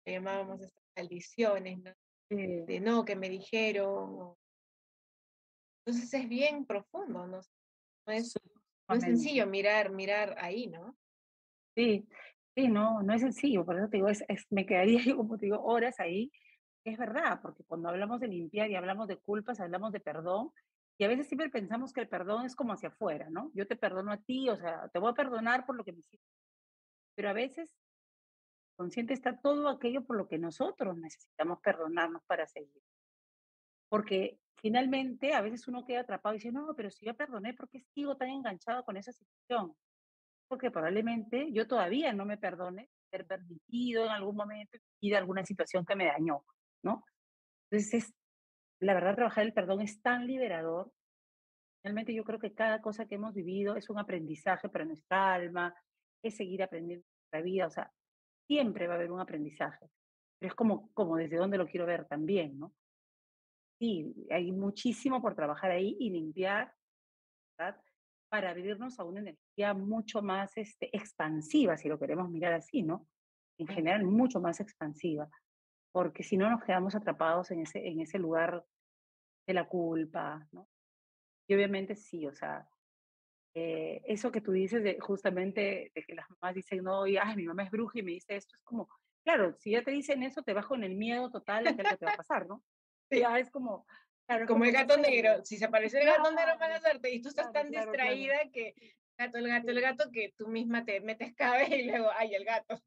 [0.06, 1.92] llamábamos estas maldiciones, ¿no?
[2.30, 4.36] De no, que me dijeron.
[5.86, 7.40] Entonces es bien profundo, ¿no?
[8.06, 8.34] No es,
[8.90, 10.98] no es sencillo mirar, mirar ahí, ¿no?
[11.76, 12.08] Sí,
[12.56, 15.46] sí, no, no es sencillo, por eso te digo, es, me quedaría yo, como te
[15.46, 16.32] digo, horas ahí.
[16.88, 20.54] Es verdad, porque cuando hablamos de limpiar y hablamos de culpas, hablamos de perdón,
[20.98, 23.52] y a veces siempre pensamos que el perdón es como hacia afuera, ¿no?
[23.54, 26.00] Yo te perdono a ti, o sea, te voy a perdonar por lo que me
[26.00, 26.26] hiciste
[27.14, 27.76] pero a veces
[28.78, 32.84] consciente está todo aquello por lo que nosotros necesitamos perdonarnos para seguir.
[33.90, 37.68] Porque finalmente a veces uno queda atrapado y dice, no, pero si yo perdoné, ¿por
[37.70, 39.76] qué sigo tan enganchado con esa situación?
[40.48, 45.44] Porque probablemente yo todavía no me perdone ser permitido en algún momento y de alguna
[45.44, 46.46] situación que me dañó,
[46.84, 47.04] ¿no?
[47.70, 48.14] Entonces,
[48.80, 50.92] la verdad, trabajar el perdón es tan liberador.
[51.84, 55.74] Realmente yo creo que cada cosa que hemos vivido es un aprendizaje para nuestra alma,
[56.24, 57.92] es seguir aprendiendo la vida, o sea,
[58.48, 59.90] siempre va a haber un aprendizaje,
[60.40, 62.74] pero es como, como desde dónde lo quiero ver también, ¿no?
[63.80, 66.74] Sí, hay muchísimo por trabajar ahí y limpiar,
[67.58, 67.80] ¿verdad?
[68.30, 73.08] Para abrirnos a una energía mucho más este, expansiva, si lo queremos mirar así, ¿no?
[73.60, 75.30] En general, mucho más expansiva,
[75.98, 78.64] porque si no nos quedamos atrapados en ese, en ese lugar
[79.48, 80.70] de la culpa, ¿no?
[81.50, 82.70] Y obviamente sí, o sea,
[83.56, 87.48] eh, eso que tú dices de justamente de que las mamás dicen, no, ay, mi
[87.48, 88.88] mamá es bruja y me dice esto, es como,
[89.24, 91.98] claro, si ya te dicen eso, te bajo en el miedo total de lo que
[91.98, 92.64] te va a pasar, ¿no?
[93.10, 93.22] Sí.
[93.22, 93.88] Ya es como...
[94.28, 97.24] Claro, como, el gato negro, si se aparece el gato negro van a hacerte y
[97.24, 98.76] tú estás tan distraída que
[99.18, 102.46] gato, el gato, el gato, que tú misma te metes cabeza y luego, ay, el
[102.46, 102.80] gato.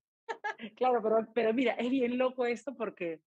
[0.76, 3.22] Claro, pero, pero mira, es bien loco esto porque,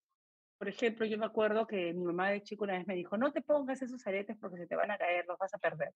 [0.57, 3.31] por ejemplo, yo me acuerdo que mi mamá de chico una vez me dijo, no
[3.31, 5.93] te pongas esos aretes porque se te van a caer, los vas a perder.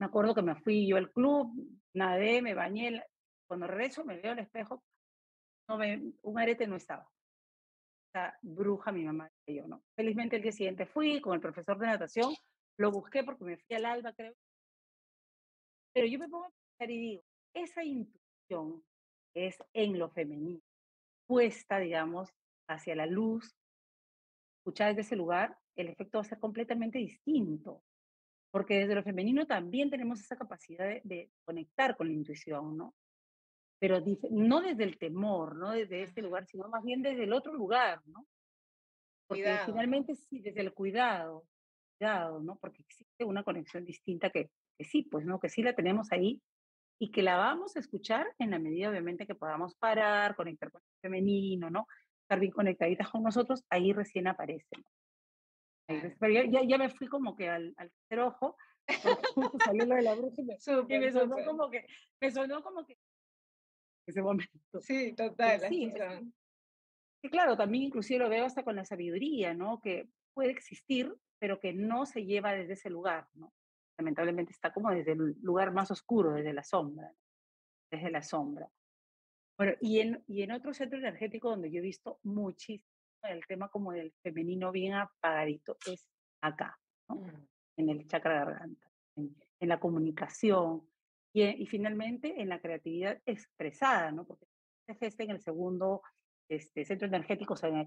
[0.00, 1.52] Me acuerdo que me fui yo al club,
[1.92, 3.04] nadé, me bañé,
[3.48, 4.84] cuando regreso me veo al espejo,
[5.68, 7.10] no me, un arete no estaba.
[8.12, 9.82] Esa bruja mi mamá y yo, ¿no?
[9.96, 12.32] Felizmente el día siguiente fui con el profesor de natación,
[12.78, 14.34] lo busqué porque me fui al alba, creo.
[15.92, 17.22] Pero yo me pongo a pensar y digo,
[17.54, 18.84] esa intuición
[19.34, 20.60] es en lo femenino,
[21.26, 22.30] puesta, digamos,
[22.68, 23.56] hacia la luz,
[24.58, 27.82] escuchada desde ese lugar, el efecto va a ser completamente distinto.
[28.50, 32.94] Porque desde lo femenino también tenemos esa capacidad de, de conectar con la intuición, ¿no?
[33.78, 37.52] Pero no desde el temor, no desde este lugar, sino más bien desde el otro
[37.52, 38.26] lugar, ¿no?
[39.28, 41.46] Porque finalmente sí, desde el cuidado,
[41.98, 42.56] cuidado, ¿no?
[42.56, 45.38] Porque existe una conexión distinta que, que sí, pues, ¿no?
[45.38, 46.40] Que sí la tenemos ahí
[46.98, 50.82] y que la vamos a escuchar en la medida, obviamente, que podamos parar, conectar con
[50.82, 51.86] el femenino, ¿no?
[52.22, 54.84] Estar bien conectaditas con nosotros, ahí recién aparece, ¿no?
[56.20, 58.58] pero ya, ya, me fui como que al, al tercer ojo,
[59.64, 60.58] salió lo de la bruja y me,
[61.10, 61.86] sonó como que,
[62.20, 62.98] me sonó como que
[64.06, 64.80] ese momento.
[64.80, 65.60] Sí, total.
[65.68, 65.92] Sí,
[67.22, 69.80] sí, claro, también inclusive lo veo hasta con la sabiduría, ¿no?
[69.80, 73.52] Que puede existir, pero que no se lleva desde ese lugar, ¿no?
[73.98, 77.12] Lamentablemente está como desde el lugar más oscuro, desde la sombra,
[77.90, 78.70] desde la sombra.
[79.58, 82.86] Bueno, y en, y en otro centro energético donde yo he visto muchísimo
[83.22, 86.06] el tema como del femenino bien apagadito es
[86.40, 86.78] acá,
[87.08, 87.16] ¿no?
[87.16, 87.48] Mm.
[87.78, 90.88] en el chakra garganta, en, la comunicación
[91.32, 94.24] y, y, finalmente en la creatividad expresada, ¿no?
[94.24, 94.46] porque
[94.94, 96.02] gesta en el segundo
[96.48, 97.86] este, centro energético, o sea,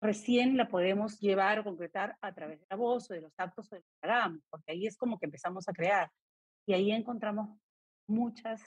[0.00, 3.72] recién la podemos llevar o concretar a través de la voz o de los actos
[3.72, 6.10] o del hagamos, porque ahí es como que empezamos a crear.
[6.66, 7.58] Y ahí encontramos
[8.06, 8.62] muchas,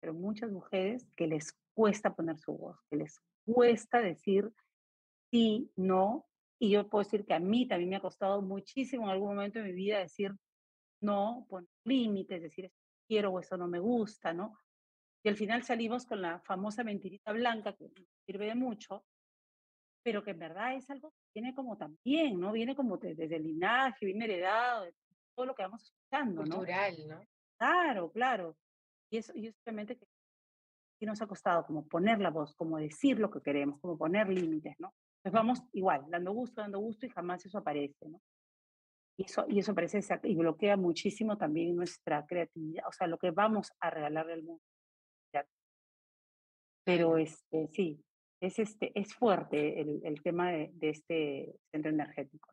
[0.00, 4.52] pero muchas mujeres que les cuesta poner su voz, que les cuesta decir
[5.30, 6.26] sí, no.
[6.58, 9.58] Y yo puedo decir que a mí también me ha costado muchísimo en algún momento
[9.58, 10.34] de mi vida decir
[11.00, 12.70] no, poner límites, decir
[13.08, 14.58] quiero o eso no me gusta, ¿no?
[15.22, 17.90] Y al final salimos con la famosa mentirita blanca que
[18.26, 19.04] sirve de mucho,
[20.02, 22.52] pero que en verdad es algo que viene como también, ¿no?
[22.52, 24.94] Viene como desde el linaje, viene heredado, de
[25.34, 26.56] todo lo que vamos escuchando, ¿no?
[26.56, 27.20] Cultural, ¿no?
[27.58, 28.56] Claro, claro.
[29.10, 33.30] Y eso, y obviamente que nos ha costado como poner la voz, como decir lo
[33.30, 34.94] que queremos, como poner límites, ¿no?
[35.18, 38.20] Entonces vamos igual, dando gusto, dando gusto y jamás eso aparece, ¿no?
[39.18, 43.30] Y eso, y eso parece y bloquea muchísimo también nuestra creatividad, o sea, lo que
[43.30, 44.62] vamos a regalarle al mundo.
[46.84, 48.02] Pero este, sí,
[48.40, 52.52] es, este, es fuerte el, el tema de, de, este centro energético.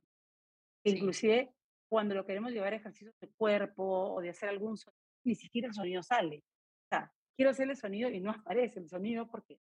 [0.84, 1.54] Inclusive
[1.90, 5.68] cuando lo queremos llevar a ejercicios de cuerpo o de hacer algún sonido, ni siquiera
[5.68, 6.38] el sonido sale.
[6.38, 9.60] O sea, quiero hacer el sonido y no aparece el sonido porque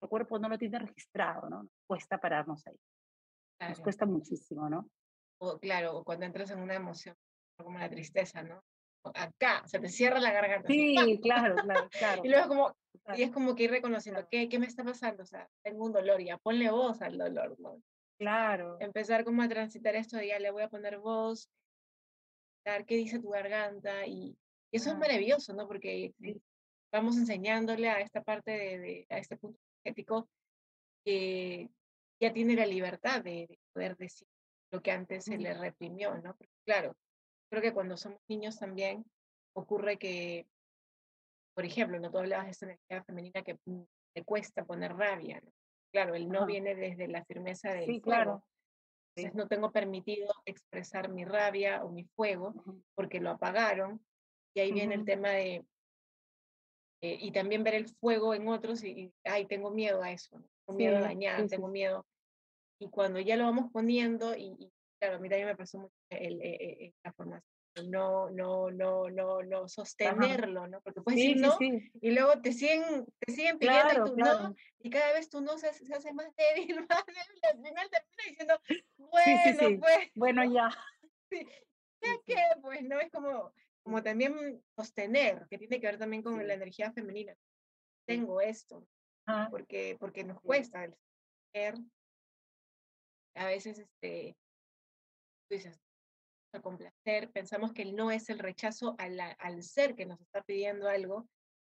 [0.00, 1.62] el cuerpo no lo tiene registrado, ¿no?
[1.62, 2.78] Nos cuesta pararnos ahí.
[3.68, 4.88] Nos cuesta muchísimo, ¿no?
[5.40, 7.16] O claro, o cuando entras en una emoción
[7.56, 8.62] como la tristeza, ¿no?
[9.14, 10.68] Acá, se te cierra la garganta.
[10.68, 12.22] Sí, claro, claro, claro.
[12.24, 12.76] y luego como,
[13.16, 15.22] y es como que ir reconociendo, ¿qué, ¿qué me está pasando?
[15.22, 17.80] O sea, tengo un dolor, ya ponle voz al dolor, ¿no?
[18.18, 18.76] Claro.
[18.80, 21.48] Empezar como a transitar esto, ya le voy a poner voz,
[22.86, 24.36] qué dice tu garganta, y,
[24.70, 25.66] eso es maravilloso, ¿no?
[25.66, 26.12] Porque
[26.92, 30.28] vamos enseñándole a esta parte de, de a este punto ético
[31.04, 31.70] que
[32.20, 34.26] ya tiene la libertad de, poder decir
[34.70, 36.36] lo que antes se le reprimió, ¿no?
[36.36, 36.94] Porque, claro,
[37.50, 39.04] creo que cuando somos niños también
[39.54, 40.46] ocurre que,
[41.54, 43.82] por ejemplo, no tú hablabas de esta energía femenina que mm,
[44.14, 45.50] te cuesta poner rabia, ¿no?
[45.92, 48.44] Claro, el no viene desde la firmeza del sí, Claro.
[49.16, 52.54] Entonces no tengo permitido expresar mi rabia o mi fuego
[52.94, 54.00] porque lo apagaron.
[54.54, 55.64] Y ahí viene el tema de
[57.00, 60.76] eh, y también ver el fuego en otros y, ay, tengo miedo a eso, tengo
[60.76, 62.04] miedo a dañar, tengo miedo.
[62.80, 66.40] Y cuando ya lo vamos poniendo, y, claro, a mí también me pasó mucho el,
[66.40, 67.44] eh, eh, la formación,
[67.86, 70.80] no, no, no, no, no, sostenerlo, ¿no?
[70.80, 71.56] Porque puedes decir no,
[72.00, 75.58] y luego te siguen, te siguen pidiendo y tú no, y cada vez tú no
[75.58, 78.60] se, se hace más débil, más débil, al final termina diciendo,
[78.96, 80.10] bueno, pues.
[80.14, 80.70] Bueno, ya.
[82.00, 83.00] Ya que, pues, ¿no?
[83.00, 87.34] Es como, como también sostener, que tiene que ver también con la energía femenina.
[88.06, 88.86] Tengo esto,
[89.50, 90.94] porque, porque nos cuesta el
[91.52, 91.74] ser.
[93.34, 94.36] A veces, este,
[95.56, 95.80] dices,
[96.52, 100.42] a complacer, pensamos que el no es el rechazo al, al ser que nos está
[100.42, 101.28] pidiendo algo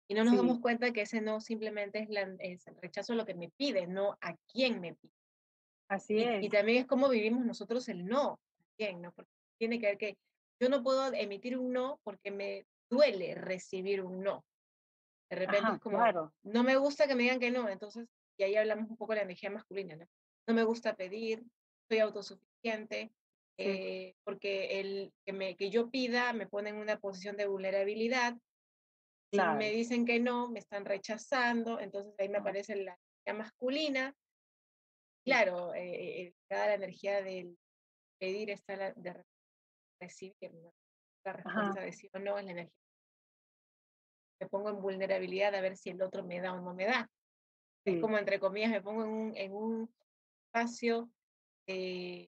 [0.08, 3.16] y no nos damos cuenta que ese no simplemente es, la, es, el rechazo a
[3.16, 5.14] lo que me pide, no a quién me pide.
[5.88, 6.44] Así es.
[6.44, 8.40] Y también es como vivimos nosotros el no,
[8.78, 9.12] quién, ¿no?
[9.14, 10.18] Porque tiene que ver que
[10.60, 14.46] yo no puedo emitir un no porque me duele recibir un no.
[15.30, 18.08] De repente es como, no me gusta que me digan que no, entonces,
[18.38, 20.06] y ahí hablamos un poco de la energía masculina, ¿no?
[20.48, 21.44] No me gusta pedir,
[21.90, 23.12] soy autosuficiente,
[23.58, 28.36] eh, porque el que, me, que yo pida me pone en una posición de vulnerabilidad.
[29.32, 34.16] Si me dicen que no, me están rechazando, entonces ahí me aparece la energía masculina.
[35.26, 37.58] Claro, eh, eh la energía del
[38.20, 39.24] pedir está la, de
[40.00, 40.52] recibir,
[41.26, 42.80] la respuesta de sí o no es la energía.
[44.40, 47.10] Me pongo en vulnerabilidad a ver si el otro me da o no me da.
[47.86, 49.94] Es como, entre comillas, me pongo en un, en un
[50.48, 51.10] espacio
[51.68, 52.28] eh,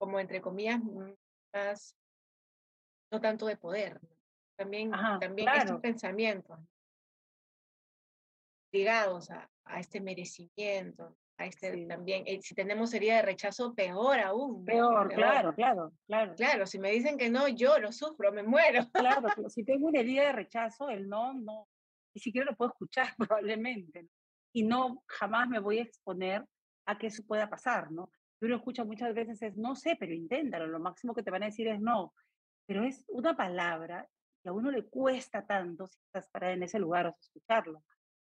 [0.00, 0.80] como entre comillas,
[1.52, 1.94] más,
[3.12, 4.00] no tanto de poder,
[4.56, 4.90] también,
[5.20, 6.58] también estos pensamientos
[8.72, 14.20] ligados a, a, este merecimiento, a este también, eh, si tenemos herida de rechazo, peor
[14.20, 14.64] aún.
[14.64, 16.34] Peor, claro, claro, claro.
[16.34, 18.88] Claro, si me dicen que no, yo lo sufro, me muero.
[18.92, 21.68] Claro, si tengo una herida de rechazo, el no, no,
[22.14, 24.08] ni siquiera lo puedo escuchar probablemente.
[24.54, 26.46] Y no, jamás me voy a exponer
[26.86, 28.10] a que eso pueda pasar, ¿no?
[28.46, 31.46] Uno escucha muchas veces es no sé, pero inténtalo, lo máximo que te van a
[31.46, 32.14] decir es no.
[32.66, 34.08] Pero es una palabra
[34.42, 37.82] que a uno le cuesta tanto si estás parada en ese lugar o escucharlo.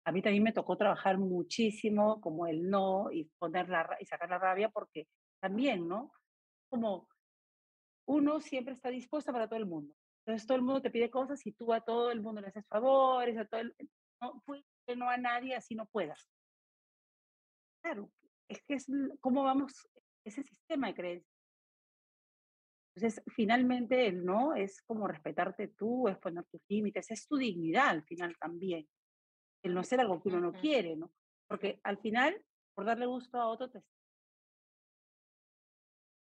[0.05, 4.29] A mí también me tocó trabajar muchísimo como el no y, poner la, y sacar
[4.29, 5.07] la rabia porque
[5.39, 6.11] también, ¿no?
[6.69, 7.07] Como
[8.07, 9.95] uno siempre está dispuesto para todo el mundo.
[10.25, 12.67] Entonces todo el mundo te pide cosas y tú a todo el mundo le haces
[12.67, 13.75] favores, a todo el,
[14.21, 14.43] no,
[14.95, 16.27] no a nadie así no puedas.
[17.81, 18.11] Claro,
[18.49, 18.87] es que es
[19.19, 19.87] cómo vamos
[20.25, 21.35] ese sistema de creencias.
[22.95, 27.89] Entonces, finalmente el no es como respetarte tú, es poner tus límites, es tu dignidad
[27.89, 28.87] al final también.
[29.63, 31.11] El no ser algo que uno no quiere, ¿no?
[31.47, 32.41] Porque al final,
[32.73, 33.83] por darle gusto a otro, te...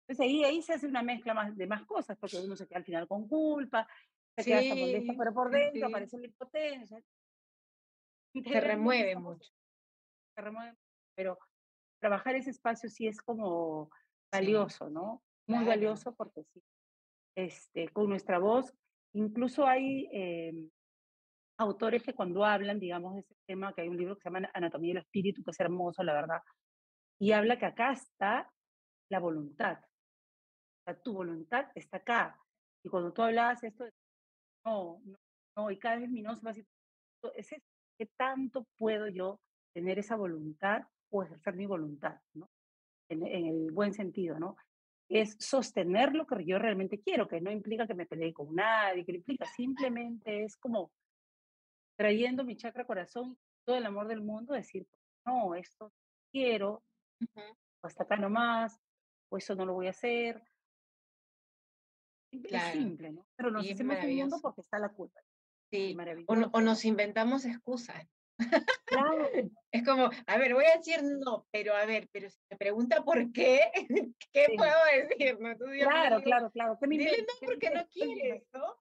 [0.07, 2.79] Entonces ahí, ahí se hace una mezcla más, de más cosas, porque uno se queda
[2.79, 3.87] al final con culpa,
[4.35, 7.01] se queda hasta molesto, pero por dentro aparece la impotencia.
[8.33, 9.49] Se remueve mucho.
[10.35, 10.75] Se remueve,
[11.15, 11.37] pero
[11.99, 13.89] trabajar ese espacio sí es como
[14.31, 15.23] valioso, ¿no?
[15.47, 16.61] Muy valioso porque sí,
[17.35, 18.73] este, con nuestra voz,
[19.13, 20.69] incluso hay em,
[21.57, 24.49] autores que cuando hablan, digamos, de ese tema, que hay un libro que se llama
[24.53, 26.41] Anatomía del Espíritu, que es hermoso, la verdad,
[27.19, 28.51] y habla que acá está
[29.09, 29.79] la voluntad.
[29.79, 32.39] O sea, tu voluntad está acá.
[32.83, 33.91] Y cuando tú hablabas esto, de,
[34.65, 35.17] no, no,
[35.57, 37.61] no, y cada vez mi no se va a decir,
[37.97, 39.39] ¿qué tanto puedo yo
[39.73, 42.49] tener esa voluntad o ejercer mi voluntad, ¿no?
[43.09, 44.55] En, el buen sentido, ¿no?
[45.09, 49.05] Es sostener lo que yo realmente quiero, que no implica que me pelee con nadie,
[49.05, 50.91] que implica, simplemente es como
[51.97, 54.87] trayendo mi chakra corazón, todo el amor del mundo, decir,
[55.25, 55.91] no, esto
[56.31, 56.83] quiero,
[57.81, 58.79] o hasta acá nomás,
[59.29, 60.41] o eso no lo voy a hacer.
[62.31, 63.25] Es simple, ¿no?
[63.35, 65.19] Pero nos hacemos mundo porque está la culpa.
[65.71, 65.95] Sí,
[66.27, 68.07] o, o, nos inventamos excusas.
[69.71, 73.03] Es como, a ver, voy a decir no, pero a ver, pero si me pregunta
[73.03, 73.69] por qué,
[74.33, 75.37] ¿qué puedo decir?
[75.37, 76.77] claro, claro, claro.
[76.81, 78.77] Dile no porque no quieres, ¿no?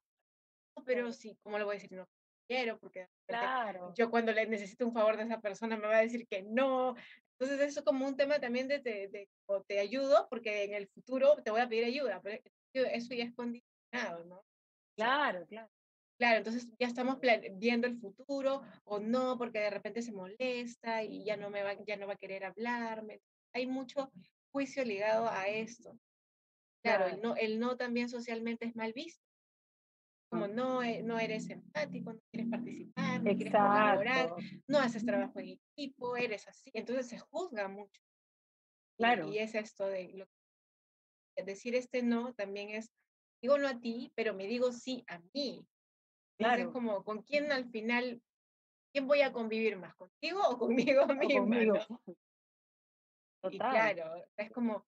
[0.87, 2.09] Pero sí, ¿cómo le voy a decir no?
[2.49, 3.93] Quiero, porque claro.
[3.95, 6.95] yo cuando le necesito un favor de esa persona me va a decir que no.
[7.39, 9.29] Entonces eso como un tema también de, de,
[9.67, 12.43] te ayudo porque en el futuro te voy a pedir ayuda, pero
[12.73, 14.43] eso ya es condicionado, ¿no?
[14.97, 15.69] Claro, claro.
[16.19, 17.19] Claro, entonces ya estamos
[17.53, 21.75] viendo el futuro o no, porque de repente se molesta y ya no, me va,
[21.87, 23.21] ya no va a querer hablarme.
[23.55, 24.11] Hay mucho
[24.51, 25.97] juicio ligado a esto.
[26.83, 29.25] Claro, El, no, el no también socialmente es mal visto.
[30.31, 34.35] Como no, e, no eres empático, no quieres participar, no quieres colaborar,
[34.67, 36.71] no haces trabajo en equipo, eres así.
[36.75, 38.03] Entonces se juzga mucho.
[38.99, 39.33] Claro.
[39.33, 40.27] Y, es esto de lo,
[41.45, 42.91] decir este no también es,
[43.41, 45.65] digo no a ti, pero me digo sí a mí.
[46.39, 46.63] Claro.
[46.63, 48.23] Es como, ¿con quién al final,
[48.93, 49.95] quién voy a convivir más?
[49.97, 51.87] ¿Contigo o conmigo misma?
[53.51, 54.87] Y claro, es como,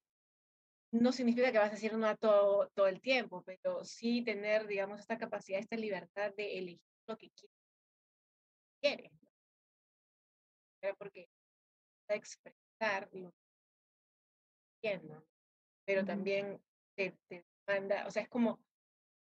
[0.93, 4.67] no significa que vas a decir no a todo, todo el tiempo, pero sí tener,
[4.67, 7.31] digamos, esta capacidad, esta libertad de elegir lo que
[8.81, 9.13] quieres.
[10.99, 11.29] Porque
[12.09, 13.31] expresar lo
[14.83, 15.01] que
[15.85, 16.63] pero también
[16.97, 18.61] te, te manda, o sea, es como,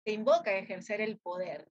[0.04, 1.70] te invoca a ejercer el poder,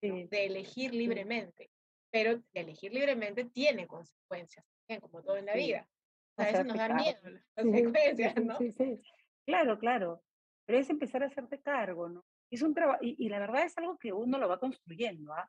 [0.00, 1.70] de elegir libremente.
[2.10, 4.66] Pero elegir libremente tiene consecuencias,
[5.00, 5.88] como todo en la vida.
[6.36, 8.58] A veces nos da miedo las consecuencias, ¿no?
[8.58, 9.00] Sí, sí,
[9.46, 10.22] Claro, claro.
[10.66, 12.24] Pero es empezar a hacerte cargo, ¿no?
[12.50, 15.48] Es un trabajo, y, la verdad es algo que uno lo va construyendo, ¿ah?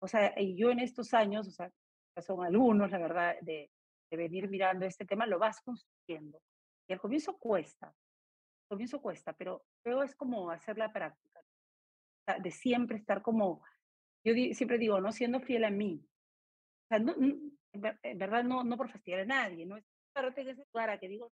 [0.00, 1.70] O sea, y yo en estos años, o sea,
[2.20, 3.70] son algunos, la verdad, de,
[4.10, 6.40] de venir mirando este tema, lo vas construyendo.
[6.88, 11.40] Y al comienzo cuesta, al comienzo cuesta, pero luego es como hacer la práctica.
[12.40, 13.62] de siempre estar como,
[14.24, 16.04] yo siempre digo, no siendo fiel a mí.
[16.04, 17.14] O sea, no,
[17.72, 19.84] en verdad no, no por fastidiar a nadie, no es
[20.34, 21.32] que ese lugar que digo,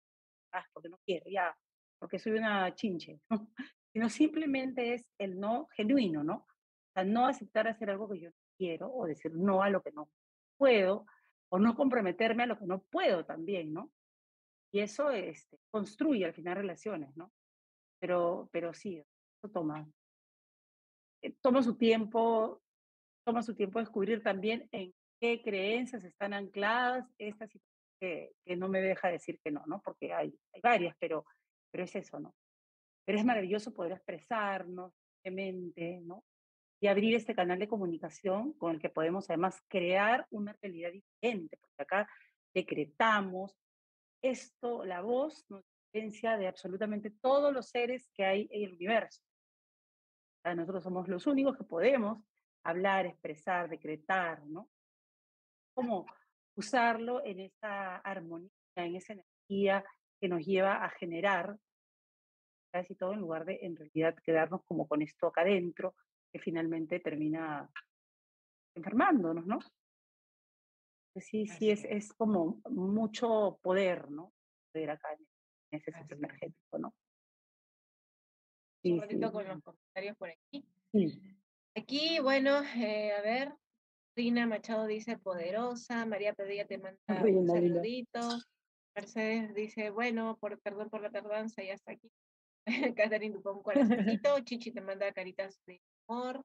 [0.53, 1.57] ah, porque no quiero, ya,
[1.99, 3.51] porque soy una chinche, ¿no?
[3.93, 6.37] sino simplemente es el no genuino, ¿no?
[6.37, 9.93] O sea, no aceptar hacer algo que yo quiero o decir no a lo que
[9.93, 10.11] no
[10.59, 11.07] puedo
[11.51, 13.93] o no comprometerme a lo que no puedo también, ¿no?
[14.73, 17.33] Y eso este, construye al final relaciones, ¿no?
[18.01, 19.89] Pero, pero sí, eso toma,
[21.23, 22.61] eh, toma su tiempo,
[23.25, 28.69] toma su tiempo descubrir también en qué creencias están ancladas esta situación que, que no
[28.69, 29.81] me deja decir que no, ¿no?
[29.83, 31.25] Porque hay, hay varias, pero,
[31.71, 32.35] pero es eso, ¿no?
[33.05, 34.93] Pero es maravilloso poder expresarnos,
[35.25, 36.23] mente, ¿no?
[36.81, 41.57] y abrir este canal de comunicación con el que podemos además crear una realidad diferente,
[41.57, 42.11] porque acá
[42.53, 43.57] decretamos
[44.21, 45.65] esto, la voz nos
[45.95, 49.23] diferencia de absolutamente todos los seres que hay en el universo.
[50.45, 52.19] nosotros somos los únicos que podemos
[52.65, 54.69] hablar, expresar, decretar, ¿no?
[55.75, 56.07] Cómo
[56.57, 59.85] usarlo en esa armonía, en esa energía
[60.21, 61.57] que nos lleva a generar
[62.73, 65.95] casi todo en lugar de en realidad quedarnos como con esto acá adentro,
[66.33, 67.71] que finalmente termina
[68.75, 69.61] enfermándonos, ¿no?
[71.17, 74.33] Sí, sí, es, es como mucho poder, ¿no?
[74.73, 75.25] Poder acá en
[75.71, 76.93] ese centro energético, ¿no?
[78.83, 80.67] Sí, Un poquito con los comentarios por aquí.
[81.77, 83.53] Aquí, bueno, eh, a ver,
[84.17, 88.21] Rina Machado dice poderosa, María Pedilla te manda un saludito,
[88.95, 92.11] Mercedes dice, bueno, por perdón por la tardanza, ya está aquí.
[92.97, 93.63] Catherine Dupont, un
[94.21, 96.45] corazoncito, Chichi te manda caritas de amor.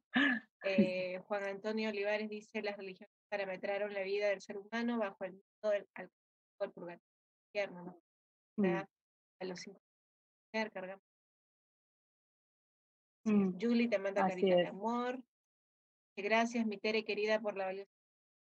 [0.63, 5.33] Eh, Juan Antonio Olivares dice, las religiones parametraron la vida del ser humano bajo el
[5.33, 6.09] mundo del, al,
[6.73, 7.01] purgatorio,
[7.71, 8.01] ¿no?
[8.57, 8.65] Mm.
[8.75, 9.79] A los cinco
[10.73, 11.08] cargamos.
[13.29, 13.57] Mm.
[13.59, 15.19] Julie te manda caritas de amor.
[16.17, 17.89] Gracias, mi Tere querida, por la valiosa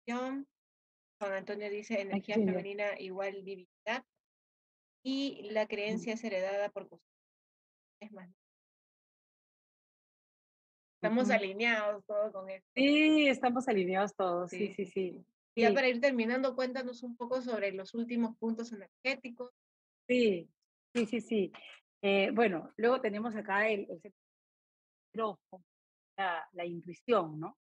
[0.07, 4.05] Juan Antonio dice, energía femenina igual divinidad.
[5.03, 5.69] Y la mm.
[5.69, 6.89] creencia es heredada por
[8.01, 8.29] es más
[10.97, 12.67] Estamos alineados todos con esto.
[12.75, 15.23] Sí, estamos alineados todos, sí, sí, sí.
[15.55, 19.51] Y ya para ir terminando, cuéntanos un poco sobre los últimos puntos energéticos.
[20.09, 20.49] Sí,
[20.95, 21.53] sí, sí, sí.
[22.03, 23.87] Eh, bueno, luego tenemos acá el,
[26.17, 27.59] la, la, intuición, ¿no?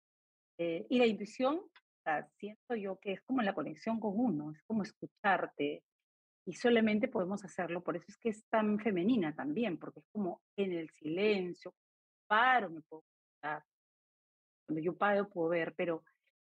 [0.57, 1.61] Eh, y la intuición,
[2.37, 5.83] siento yo que es como la conexión con uno, es como escucharte.
[6.45, 10.41] Y solamente podemos hacerlo, por eso es que es tan femenina también, porque es como
[10.57, 11.73] en el silencio,
[12.27, 13.03] paro, me puedo
[14.65, 16.03] cuando yo paro puedo ver, pero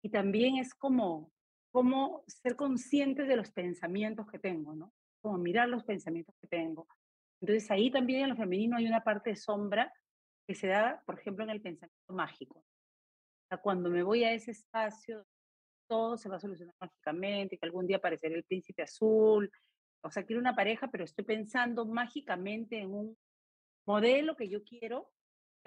[0.04, 1.32] y también es como,
[1.72, 4.94] como ser consciente de los pensamientos que tengo, ¿no?
[5.22, 6.88] Como mirar los pensamientos que tengo.
[7.42, 9.92] Entonces ahí también en lo femenino hay una parte de sombra
[10.48, 12.60] que se da, por ejemplo, en el pensamiento mágico.
[12.60, 15.26] O sea, cuando me voy a ese espacio,
[15.88, 19.52] todo se va a solucionar mágicamente, que algún día aparecerá el príncipe azul.
[20.02, 23.18] O sea, quiero una pareja, pero estoy pensando mágicamente en un
[23.86, 25.12] modelo que yo quiero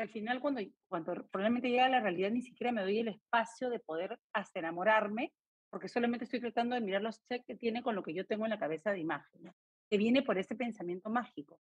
[0.03, 3.69] al final cuando, cuando probablemente llega a la realidad ni siquiera me doy el espacio
[3.69, 5.33] de poder hasta enamorarme,
[5.71, 8.45] porque solamente estoy tratando de mirar los checks que tiene con lo que yo tengo
[8.45, 9.53] en la cabeza de imagen,
[9.91, 11.61] que viene por ese pensamiento mágico.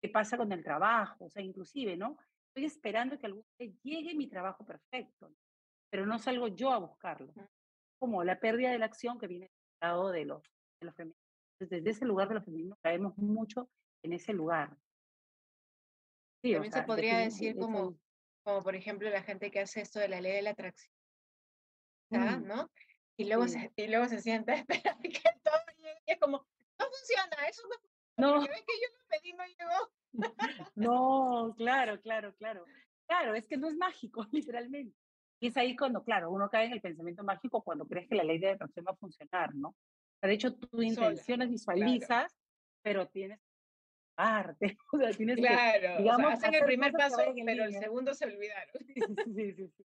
[0.00, 1.26] ¿Qué pasa con el trabajo?
[1.26, 2.16] O sea, inclusive, ¿no?
[2.54, 5.34] Estoy esperando que algún día llegue mi trabajo perfecto,
[5.90, 7.34] pero no salgo yo a buscarlo.
[7.98, 10.42] Como la pérdida de la acción que viene del lado de los,
[10.80, 11.20] de los femeninos.
[11.58, 13.68] Desde ese lugar de los femeninos caemos mucho
[14.04, 14.76] en ese lugar.
[16.42, 17.98] También se podría decir como,
[18.44, 20.92] como, por ejemplo, la gente que hace esto de la ley de la atracción,
[22.10, 22.46] mm.
[22.46, 22.70] ¿no?
[23.16, 26.02] Y luego, se, y luego se sienta a esperar que todo llegue.
[26.06, 26.46] Y es como,
[26.78, 27.74] no funciona, eso no
[28.16, 28.40] No.
[28.40, 30.30] que yo lo pedí, no llegó.
[30.74, 32.64] No, claro, claro, claro.
[33.06, 34.96] Claro, es que no es mágico, literalmente.
[35.40, 38.24] Y es ahí cuando, claro, uno cae en el pensamiento mágico cuando crees que la
[38.24, 39.76] ley de atracción va a funcionar, ¿no?
[40.22, 42.34] De hecho, tú intenciones visualizas,
[42.82, 43.40] pero tienes
[44.14, 44.78] parte.
[44.92, 48.72] O sea, tienes claro, digamos, hacen el primer paso, pero el segundo se olvidaron.
[49.36, 49.84] Sí, sí, sí,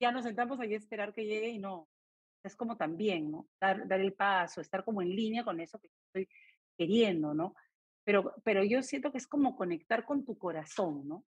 [0.00, 1.88] Ya nos sentamos ahí a esperar que llegue y no.
[2.42, 3.48] Es como también, ¿no?
[3.60, 6.28] Dar, dar el paso, estar como en línea con eso que estoy
[6.76, 7.54] queriendo, ¿no?
[8.06, 11.24] Pero, pero yo siento que es como conectar con tu corazón, ¿no?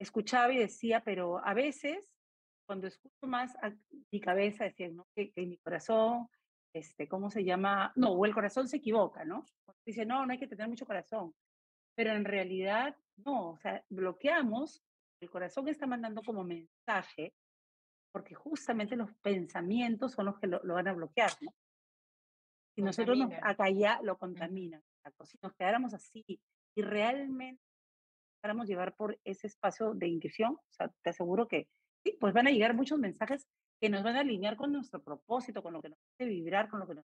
[0.00, 1.98] Escuchaba y decía, pero a veces,
[2.66, 3.72] cuando escucho más a
[4.10, 5.06] mi cabeza, decía, ¿no?
[5.14, 6.28] Que, que mi corazón,
[6.74, 7.92] este, ¿cómo se llama?
[7.96, 9.44] No, o el corazón se equivoca, ¿no?
[9.84, 11.34] Dice, no, no hay que tener mucho corazón
[11.96, 12.94] pero en realidad
[13.24, 14.84] no, o sea, bloqueamos,
[15.20, 17.34] el corazón está mandando como mensaje,
[18.12, 21.52] porque justamente los pensamientos son los que lo, van a bloquear, ¿no?
[22.74, 24.82] Si nosotros nos, acá ya lo contaminan,
[25.24, 27.62] si nos quedáramos así y realmente
[28.36, 31.68] dejáramos llevar por ese espacio de intuición, o te aseguro que
[32.04, 33.46] sí, pues van a llegar muchos mensajes
[33.80, 36.80] que nos van a alinear con nuestro propósito, con lo que nos hace vibrar, con
[36.80, 37.04] lo que nos...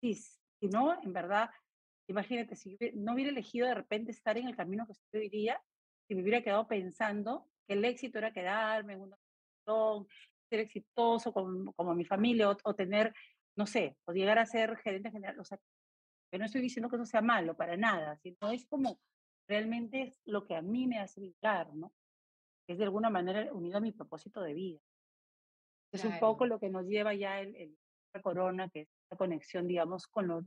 [0.00, 1.50] Sí, si no, en verdad,
[2.08, 5.62] imagínate, si no hubiera elegido de repente estar en el camino que estoy hoy día,
[6.06, 9.16] si me hubiera quedado pensando que el éxito era quedarme en una
[10.48, 13.12] ser exitoso como, como mi familia o, tener,
[13.56, 15.58] no sé, o llegar a ser gerente general, o sea,
[16.36, 19.00] yo no estoy diciendo que eso sea malo, para nada, sino es como
[19.48, 21.92] realmente es lo que a mí me hace vibrar, ¿no?
[22.68, 24.80] Es de alguna manera unido a mi propósito de vida.
[25.92, 27.78] Es un poco lo que nos lleva ya el, el
[28.12, 30.42] la corona, que es la conexión, digamos, con lo,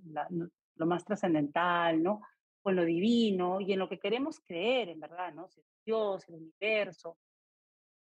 [0.76, 2.22] lo más trascendental, ¿no?
[2.61, 5.48] Con lo divino y en lo que queremos creer, en verdad, ¿no?
[5.86, 7.18] Dios, el universo.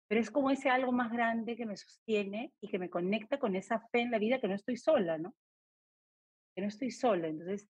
[0.08, 3.56] Pero es como ese algo más grande que me sostiene y que me conecta con
[3.56, 5.36] esa fe en la vida que no estoy sola, ¿no?
[6.56, 7.28] Que no estoy sola.
[7.28, 7.68] Entonces,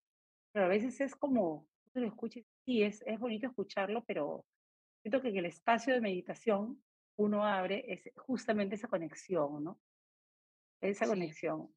[0.51, 4.45] pero a veces es como, tú lo escuches, sí, es, es bonito escucharlo, pero
[5.01, 6.81] siento que en el espacio de meditación
[7.17, 9.79] uno abre es justamente esa conexión, ¿no?
[10.81, 11.73] Esa conexión.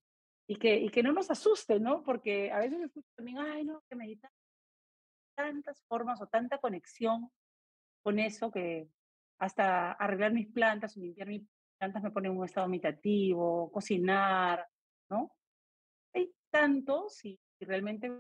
[0.47, 2.03] Y que, y que no nos asuste, ¿no?
[2.03, 4.31] Porque a veces escucho también, ay, no, que meditar
[5.35, 7.31] tantas formas o tanta conexión
[8.03, 8.89] con eso que
[9.39, 11.43] hasta arreglar mis plantas o limpiar mis
[11.79, 14.67] plantas me pone en un estado meditativo, cocinar,
[15.11, 15.33] ¿no?
[16.55, 18.11] Hay tantos y realmente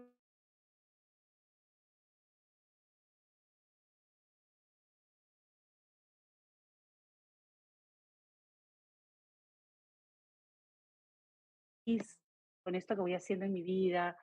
[12.63, 14.17] con esto que voy haciendo en mi vida,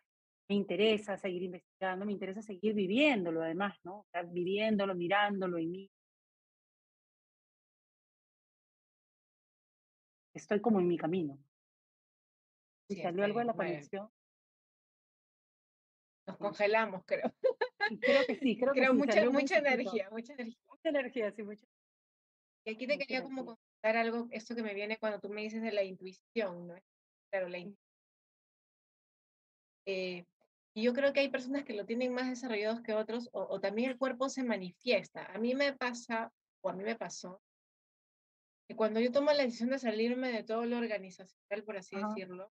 [0.49, 4.07] me interesa seguir investigando, me interesa seguir viviéndolo además, ¿no?
[4.31, 5.91] viviéndolo, mirándolo en mí.
[10.33, 11.37] Estoy como en mi camino.
[12.89, 14.09] Si salió algo de la conexión.
[16.27, 17.33] Nos congelamos, creo.
[18.01, 20.59] Creo que sí, creo que sí, mucha, mucha energía, mucha energía.
[20.67, 21.65] Mucha energía, sí, mucha.
[22.65, 25.61] Y aquí te quería como contar algo, esto que me viene cuando tú me dices
[25.61, 26.75] de la intuición, ¿no?
[27.31, 27.89] Claro, la intuición
[29.91, 30.25] eh,
[30.75, 33.89] y yo creo que hay personas que lo tienen más desarrollados que otros, o, también
[33.89, 35.25] el cuerpo se manifiesta.
[35.33, 37.41] A mí me pasa, o a mí me pasó,
[38.67, 42.51] que cuando yo tomo la decisión de salirme de todo lo organizacional, por así decirlo,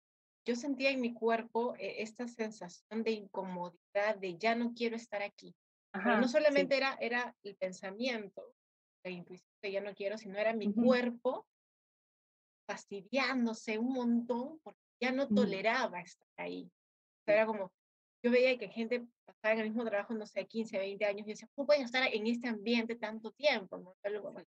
[0.47, 5.23] yo sentía en mi cuerpo eh, esta sensación de incomodidad, de ya no quiero estar
[5.23, 5.55] aquí.
[5.93, 8.43] no solamente era, era el pensamiento,
[9.05, 11.47] la intuición de ya no quiero, sino era mi cuerpo
[12.67, 15.35] fastidiándose un montón porque ya no mm.
[15.35, 16.71] toleraba estar ahí
[17.31, 17.73] era como,
[18.23, 21.31] yo veía que gente pasaba en el mismo trabajo, no sé, 15, 20 años, y
[21.31, 23.79] decía, ¿cómo pueden estar en este ambiente tanto tiempo?
[23.79, 23.95] ¿no?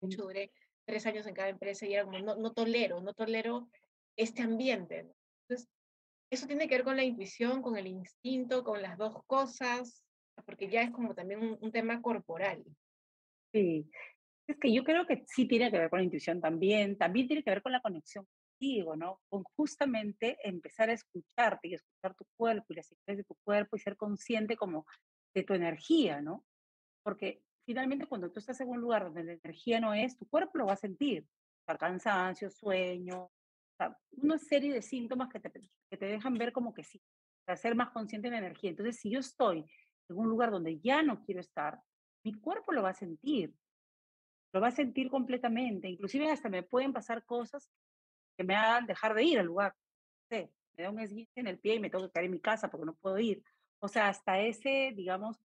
[0.03, 0.53] Yo duré
[0.85, 3.69] tres años en cada empresa y era como, no, no tolero, no tolero
[4.17, 5.11] este ambiente.
[5.43, 5.69] Entonces,
[6.31, 10.05] eso tiene que ver con la intuición, con el instinto, con las dos cosas,
[10.45, 12.65] porque ya es como también un, tema corporal.
[13.53, 13.89] Sí,
[14.49, 17.43] es que yo creo que sí tiene que ver con la intuición también, también tiene
[17.43, 19.21] que ver con la conexión contigo, ¿no?
[19.29, 23.77] Con justamente empezar a escucharte y escuchar tu cuerpo y las señales de tu cuerpo
[23.77, 24.87] y ser consciente como
[25.35, 26.45] de tu energía, ¿no?
[27.03, 30.59] Porque finalmente cuando tú estás en un lugar donde la energía no es, tu cuerpo
[30.59, 31.27] lo va a sentir.
[31.79, 33.29] Cansancio, sueño,
[33.77, 37.03] sea, una serie de síntomas que te, que te dejan ver como que sí,
[37.45, 38.71] para ser más consciente de la energía.
[38.71, 39.65] Entonces, si yo estoy
[40.09, 41.81] en un lugar donde ya no quiero estar,
[42.25, 43.55] mi cuerpo lo va a sentir,
[44.53, 45.89] lo va a sentir completamente.
[45.89, 47.71] Inclusive hasta me pueden pasar cosas
[48.37, 49.75] que me hagan dejar de ir al lugar.
[50.29, 52.41] Sé, me da un esguince en el pie y me tengo que quedar en mi
[52.41, 53.43] casa porque no puedo ir.
[53.81, 55.39] O sea, hasta ese, digamos,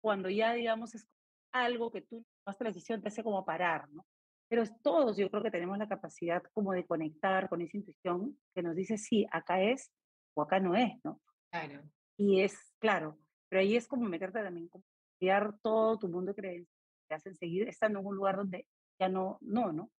[0.00, 1.06] cuando ya, digamos, es
[1.52, 4.04] algo que tú tomaste la decisión, te hace como parar, ¿no?
[4.48, 8.62] Pero todos yo creo que tenemos la capacidad como de conectar con esa intuición que
[8.62, 9.90] nos dice, sí, acá es
[10.34, 11.20] o acá no es, ¿no?
[11.50, 11.82] Claro.
[12.16, 13.18] Y es, claro,
[13.48, 16.76] pero ahí es como meterte también, como cambiar todo tu mundo de creencias,
[17.08, 18.66] te hacen seguir estando en un lugar donde
[18.98, 19.90] ya no, no, ¿no?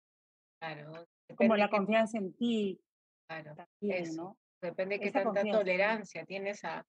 [0.61, 1.07] Claro,
[1.37, 2.81] como la confianza en ti.
[3.29, 3.55] Claro,
[4.17, 4.39] ¿no?
[4.61, 6.87] Depende de qué tanta tolerancia tienes a,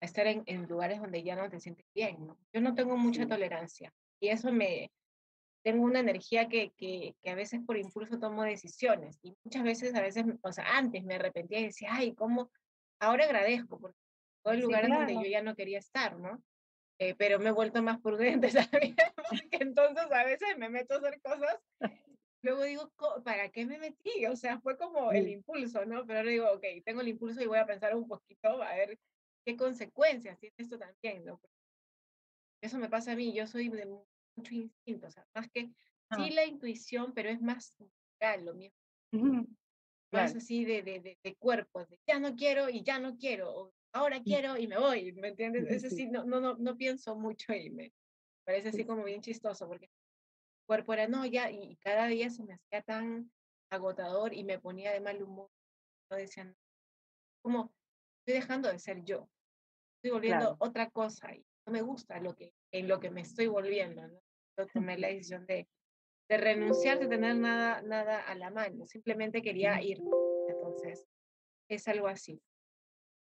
[0.00, 2.38] estar en, en, lugares donde ya no te sientes bien, ¿no?
[2.52, 4.90] Yo no tengo mucha tolerancia y eso me...
[5.66, 9.94] Tengo una energía que, que, que, a veces por impulso tomo decisiones y muchas veces,
[9.96, 12.52] a veces, o sea, antes me arrepentía y decía, ay, ¿cómo?
[13.00, 13.98] Ahora agradezco porque
[14.44, 16.40] todo el lugar donde yo ya no quería estar, ¿no?
[17.00, 18.94] Eh, pero me he vuelto más prudente también,
[19.28, 21.58] porque entonces a veces me meto a hacer cosas
[22.42, 22.92] luego digo,
[23.24, 24.24] ¿para qué me metí?
[24.26, 26.06] O sea, fue como el impulso, ¿no?
[26.06, 29.00] Pero ahora digo, ok, tengo el impulso y voy a pensar un poquito a ver
[29.44, 31.40] qué consecuencias tiene esto también, ¿no?
[32.62, 33.84] Eso me pasa a mí, yo soy de
[34.36, 35.70] mucho instinto, o sea, más que
[36.10, 36.16] ah.
[36.16, 37.76] sí la intuición, pero es más
[38.20, 38.72] real lo mío.
[40.12, 43.74] Más así de, de, de, cuerpo, de ya no quiero y ya no quiero, o
[43.92, 45.68] ahora quiero y me voy, ¿me entiendes?
[45.68, 47.92] Es así, no, no, no, no pienso mucho y me,
[48.46, 52.44] Parece así como bien chistoso, porque el cuerpo era, no, ya, y cada día se
[52.44, 53.32] me hacía tan
[53.70, 55.50] agotador y me ponía de mal humor.
[56.08, 56.54] Yo decía,
[57.42, 57.74] como,
[58.20, 59.28] estoy dejando de ser yo,
[59.96, 63.48] estoy volviendo otra cosa y no me gusta lo que, en lo que me estoy
[63.48, 64.20] volviendo, ¿no?
[64.72, 65.68] Tomé la decisión de,
[66.28, 69.98] de renunciar, de tener nada, nada a la mano, simplemente quería ir.
[70.48, 71.06] Entonces,
[71.68, 72.40] es algo así.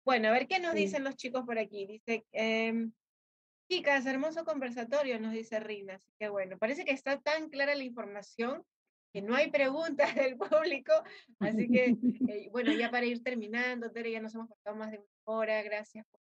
[0.04, 1.86] Bueno, a ver qué nos dicen los chicos por aquí.
[1.86, 2.88] Dice, eh,
[3.70, 5.94] chicas, hermoso conversatorio, nos dice Rina.
[5.94, 8.64] Así que bueno, parece que está tan clara la información
[9.12, 10.92] que no hay preguntas del público.
[11.38, 11.96] Así que,
[12.28, 15.62] eh, bueno, ya para ir terminando, Tere, ya nos hemos pasado más de una hora.
[15.62, 16.20] Gracias por,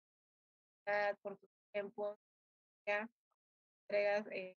[1.21, 2.19] por tu tiempo.
[2.87, 3.11] Ya,
[3.83, 4.27] entregas.
[4.31, 4.57] Eh,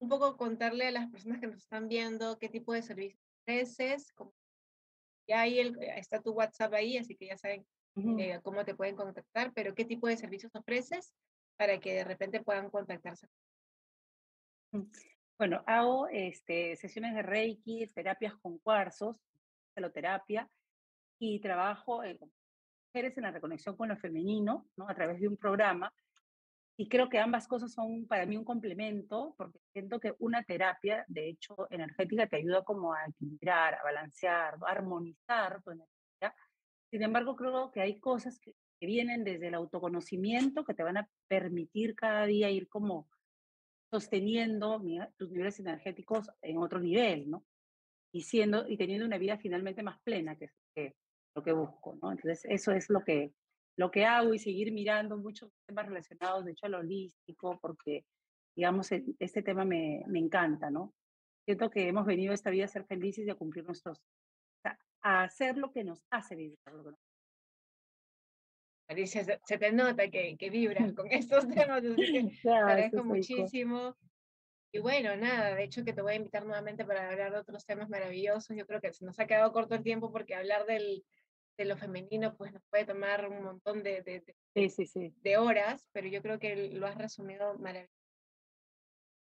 [0.00, 4.12] un poco contarle a las personas que nos están viendo qué tipo de servicios ofreces.
[5.28, 7.66] ya ahí el, está tu WhatsApp ahí, así que ya saben
[8.18, 11.12] eh, cómo te pueden contactar, pero qué tipo de servicios ofreces
[11.56, 13.28] para que de repente puedan contactarse.
[14.72, 14.90] Mm,
[15.38, 19.16] bueno, hago este, sesiones de Reiki, terapias con cuarzos,
[19.74, 20.48] celoterapia,
[21.18, 22.18] y trabajo en
[22.86, 24.88] mujeres en la reconexión con lo femenino, ¿no?
[24.88, 25.92] A través de un programa
[26.80, 31.04] y creo que ambas cosas son para mí un complemento, porque siento que una terapia,
[31.08, 36.34] de hecho, energética te ayuda como a equilibrar, a balancear, a armonizar tu energía.
[36.90, 41.06] Sin embargo, creo que hay cosas que, vienen desde el autoconocimiento que te van a
[41.28, 43.10] permitir cada día ir como
[43.90, 44.82] sosteniendo
[45.18, 47.44] tus niveles energéticos en otro nivel, ¿no?
[48.10, 50.46] Y, siendo, y teniendo una vida finalmente más plena, que
[50.76, 50.94] es
[51.36, 52.10] lo que busco, ¿no?
[52.10, 53.34] Entonces, eso es lo que,
[53.76, 58.04] lo que hago y seguir mirando muchos temas relacionados, de hecho, a lo holístico, porque,
[58.54, 60.94] digamos, e, este tema me, me encanta, ¿no?
[61.44, 64.02] Siento que hemos venido a esta vida a ser felices y a cumplir nuestros,
[65.02, 66.58] a hacer lo que nos hace vivir.
[68.88, 73.96] Alicia, se, te nota que, que vibras con estos temas, te agradezco muchísimo.
[74.72, 77.64] Y bueno, nada, de hecho que te voy a invitar nuevamente para hablar de otros
[77.66, 78.56] temas maravillosos.
[78.56, 81.04] Yo creo que se nos ha quedado corto el tiempo porque hablar del,
[81.60, 84.24] de lo femenino, pues nos puede tomar un montón de, de,
[84.54, 87.92] de, horas, pero yo creo que lo has resumido maravilloso,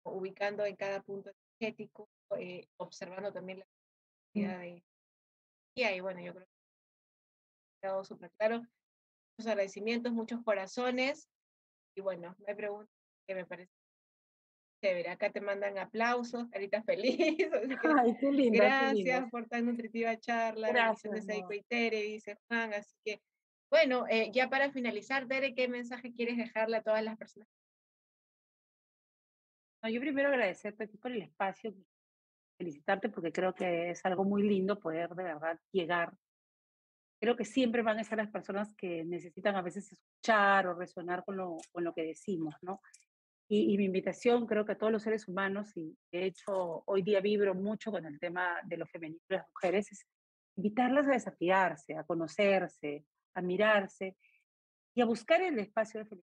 [0.05, 1.29] ubicando en cada punto
[1.59, 2.07] energético,
[2.39, 3.65] eh, observando también la
[4.33, 4.81] cantidad de...
[5.75, 8.59] Y ahí, bueno, yo creo que ha quedado súper claro.
[9.37, 11.27] Muchos agradecimientos, muchos corazones,
[11.97, 12.89] y bueno, me pregunto
[13.27, 13.73] que me parece
[14.81, 15.09] chévere.
[15.09, 17.17] Acá te mandan aplausos, caritas feliz.
[18.03, 18.57] Ay, qué lindo.
[18.57, 20.69] Gracias por tan nutritiva charla.
[20.69, 21.25] Gracias.
[21.25, 22.73] De y Tere, dice Juan.
[22.73, 23.21] Así que,
[23.69, 27.47] bueno, eh, ya para finalizar, Tere, ¿qué mensaje quieres dejarle a todas las personas?
[29.83, 31.73] No, yo primero agradecerte por el espacio,
[32.57, 36.13] felicitarte porque creo que es algo muy lindo poder de verdad llegar.
[37.19, 41.23] Creo que siempre van a estar las personas que necesitan a veces escuchar o resonar
[41.23, 42.81] con lo, con lo que decimos, ¿no?
[43.53, 47.19] Y, mi invitación, creo que a todos los seres humanos, y de hecho hoy día
[47.19, 50.07] vibro mucho con el tema de lo femenino de las mujeres, es
[50.55, 53.03] invitarlas a desafiarse, a conocerse,
[53.33, 54.15] a mirarse
[54.95, 56.31] y a buscar el espacio de felicidad,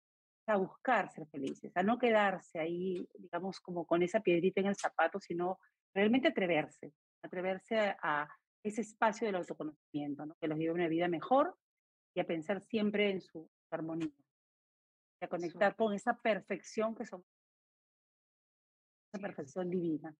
[0.47, 4.75] a buscar ser felices, a no quedarse ahí, digamos, como con esa piedrita en el
[4.75, 5.59] zapato, sino
[5.93, 8.27] realmente atreverse, atreverse a,
[8.63, 10.35] ese espacio del autoconocimiento, ¿no?
[10.41, 11.55] que los lleve una vida mejor
[12.15, 14.09] y a pensar siempre en su armonía
[15.23, 17.25] a conectar con esa perfección que somos,
[19.11, 20.15] esa perfección divina.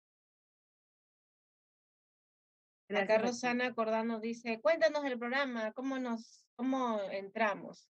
[2.90, 7.88] Acá Rosana Cordano dice, cuéntanos del programa, ¿cómo nos, cómo entramos?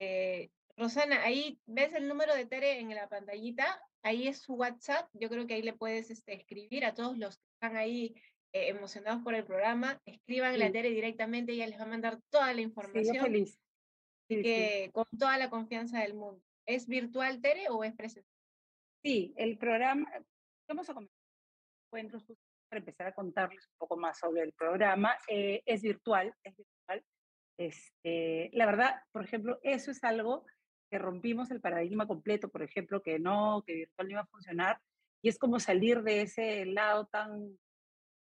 [0.00, 5.08] Eh, Rosana, ahí ves el número de Tere en la pantallita, ahí es su WhatsApp,
[5.12, 8.14] yo creo que ahí le puedes este, escribir a todos los que están ahí
[8.52, 12.52] eh, emocionados por el programa, escriban a Tere directamente, ella les va a mandar toda
[12.52, 13.24] la información.
[13.24, 13.58] feliz.
[14.28, 16.42] Así que con toda la confianza del mundo.
[16.66, 18.26] ¿Es virtual, Tere, o es presencial?
[19.04, 20.10] Sí, el programa,
[20.68, 21.16] vamos a comenzar
[21.86, 22.24] encuentros
[22.68, 25.16] para empezar a contarles un poco más sobre el programa.
[25.28, 27.04] Eh, es virtual, es virtual.
[27.56, 30.44] Este, la verdad, por ejemplo, eso es algo
[30.90, 34.80] que rompimos el paradigma completo, por ejemplo, que no, que virtual no iba a funcionar,
[35.22, 37.58] y es como salir de ese lado tan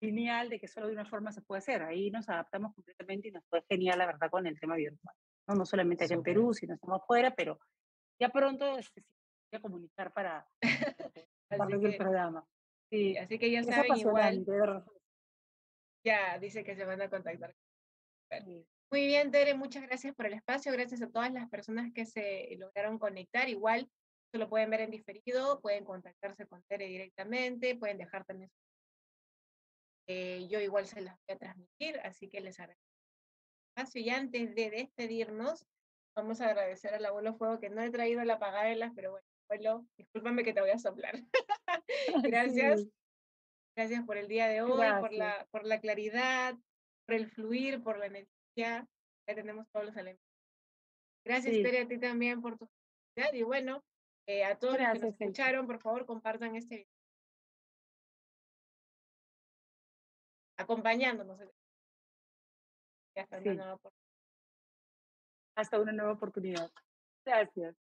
[0.01, 1.83] lineal de que solo de una forma se puede hacer.
[1.83, 5.15] Ahí nos adaptamos completamente y nos fue genial, la verdad, con el tema virtual.
[5.49, 7.59] No, no solamente aquí en Perú, sino estamos afuera, pero
[8.21, 9.03] ya pronto este,
[9.51, 10.47] voy a comunicar para,
[11.49, 12.47] para el programa.
[12.91, 14.45] Sí, así que ya saben igual.
[16.05, 17.55] Ya, dice que se van a contactar.
[18.91, 22.57] Muy bien, Tere, muchas gracias por el espacio, gracias a todas las personas que se
[22.59, 23.49] lograron conectar.
[23.49, 23.91] Igual,
[24.31, 28.51] se lo pueden ver en diferido, pueden contactarse con Tere directamente, pueden dejar también
[30.07, 32.94] eh, yo igual se las voy a transmitir, así que les agradezco
[33.75, 35.67] espacio y antes de despedirnos,
[36.17, 39.87] vamos a agradecer al abuelo Fuego que no he traído la pagadelas, pero bueno, abuelo,
[39.99, 41.15] discúlpame que te voy a soplar.
[42.23, 42.87] Gracias.
[43.77, 44.71] Gracias por el día de hoy,
[45.01, 46.55] por la, por la claridad,
[47.07, 48.87] por el fluir, por la energía.
[49.27, 50.25] Ya tenemos todos los elementos.
[51.27, 52.69] Gracias, Tere, a ti también por tu
[53.33, 53.83] y bueno,
[54.27, 56.89] eh, a todos los que nos escucharon, por favor, compartan este video.
[60.57, 61.41] Acompañándonos.
[65.57, 66.71] Hasta una nueva oportunidad.
[67.25, 67.84] Gracias.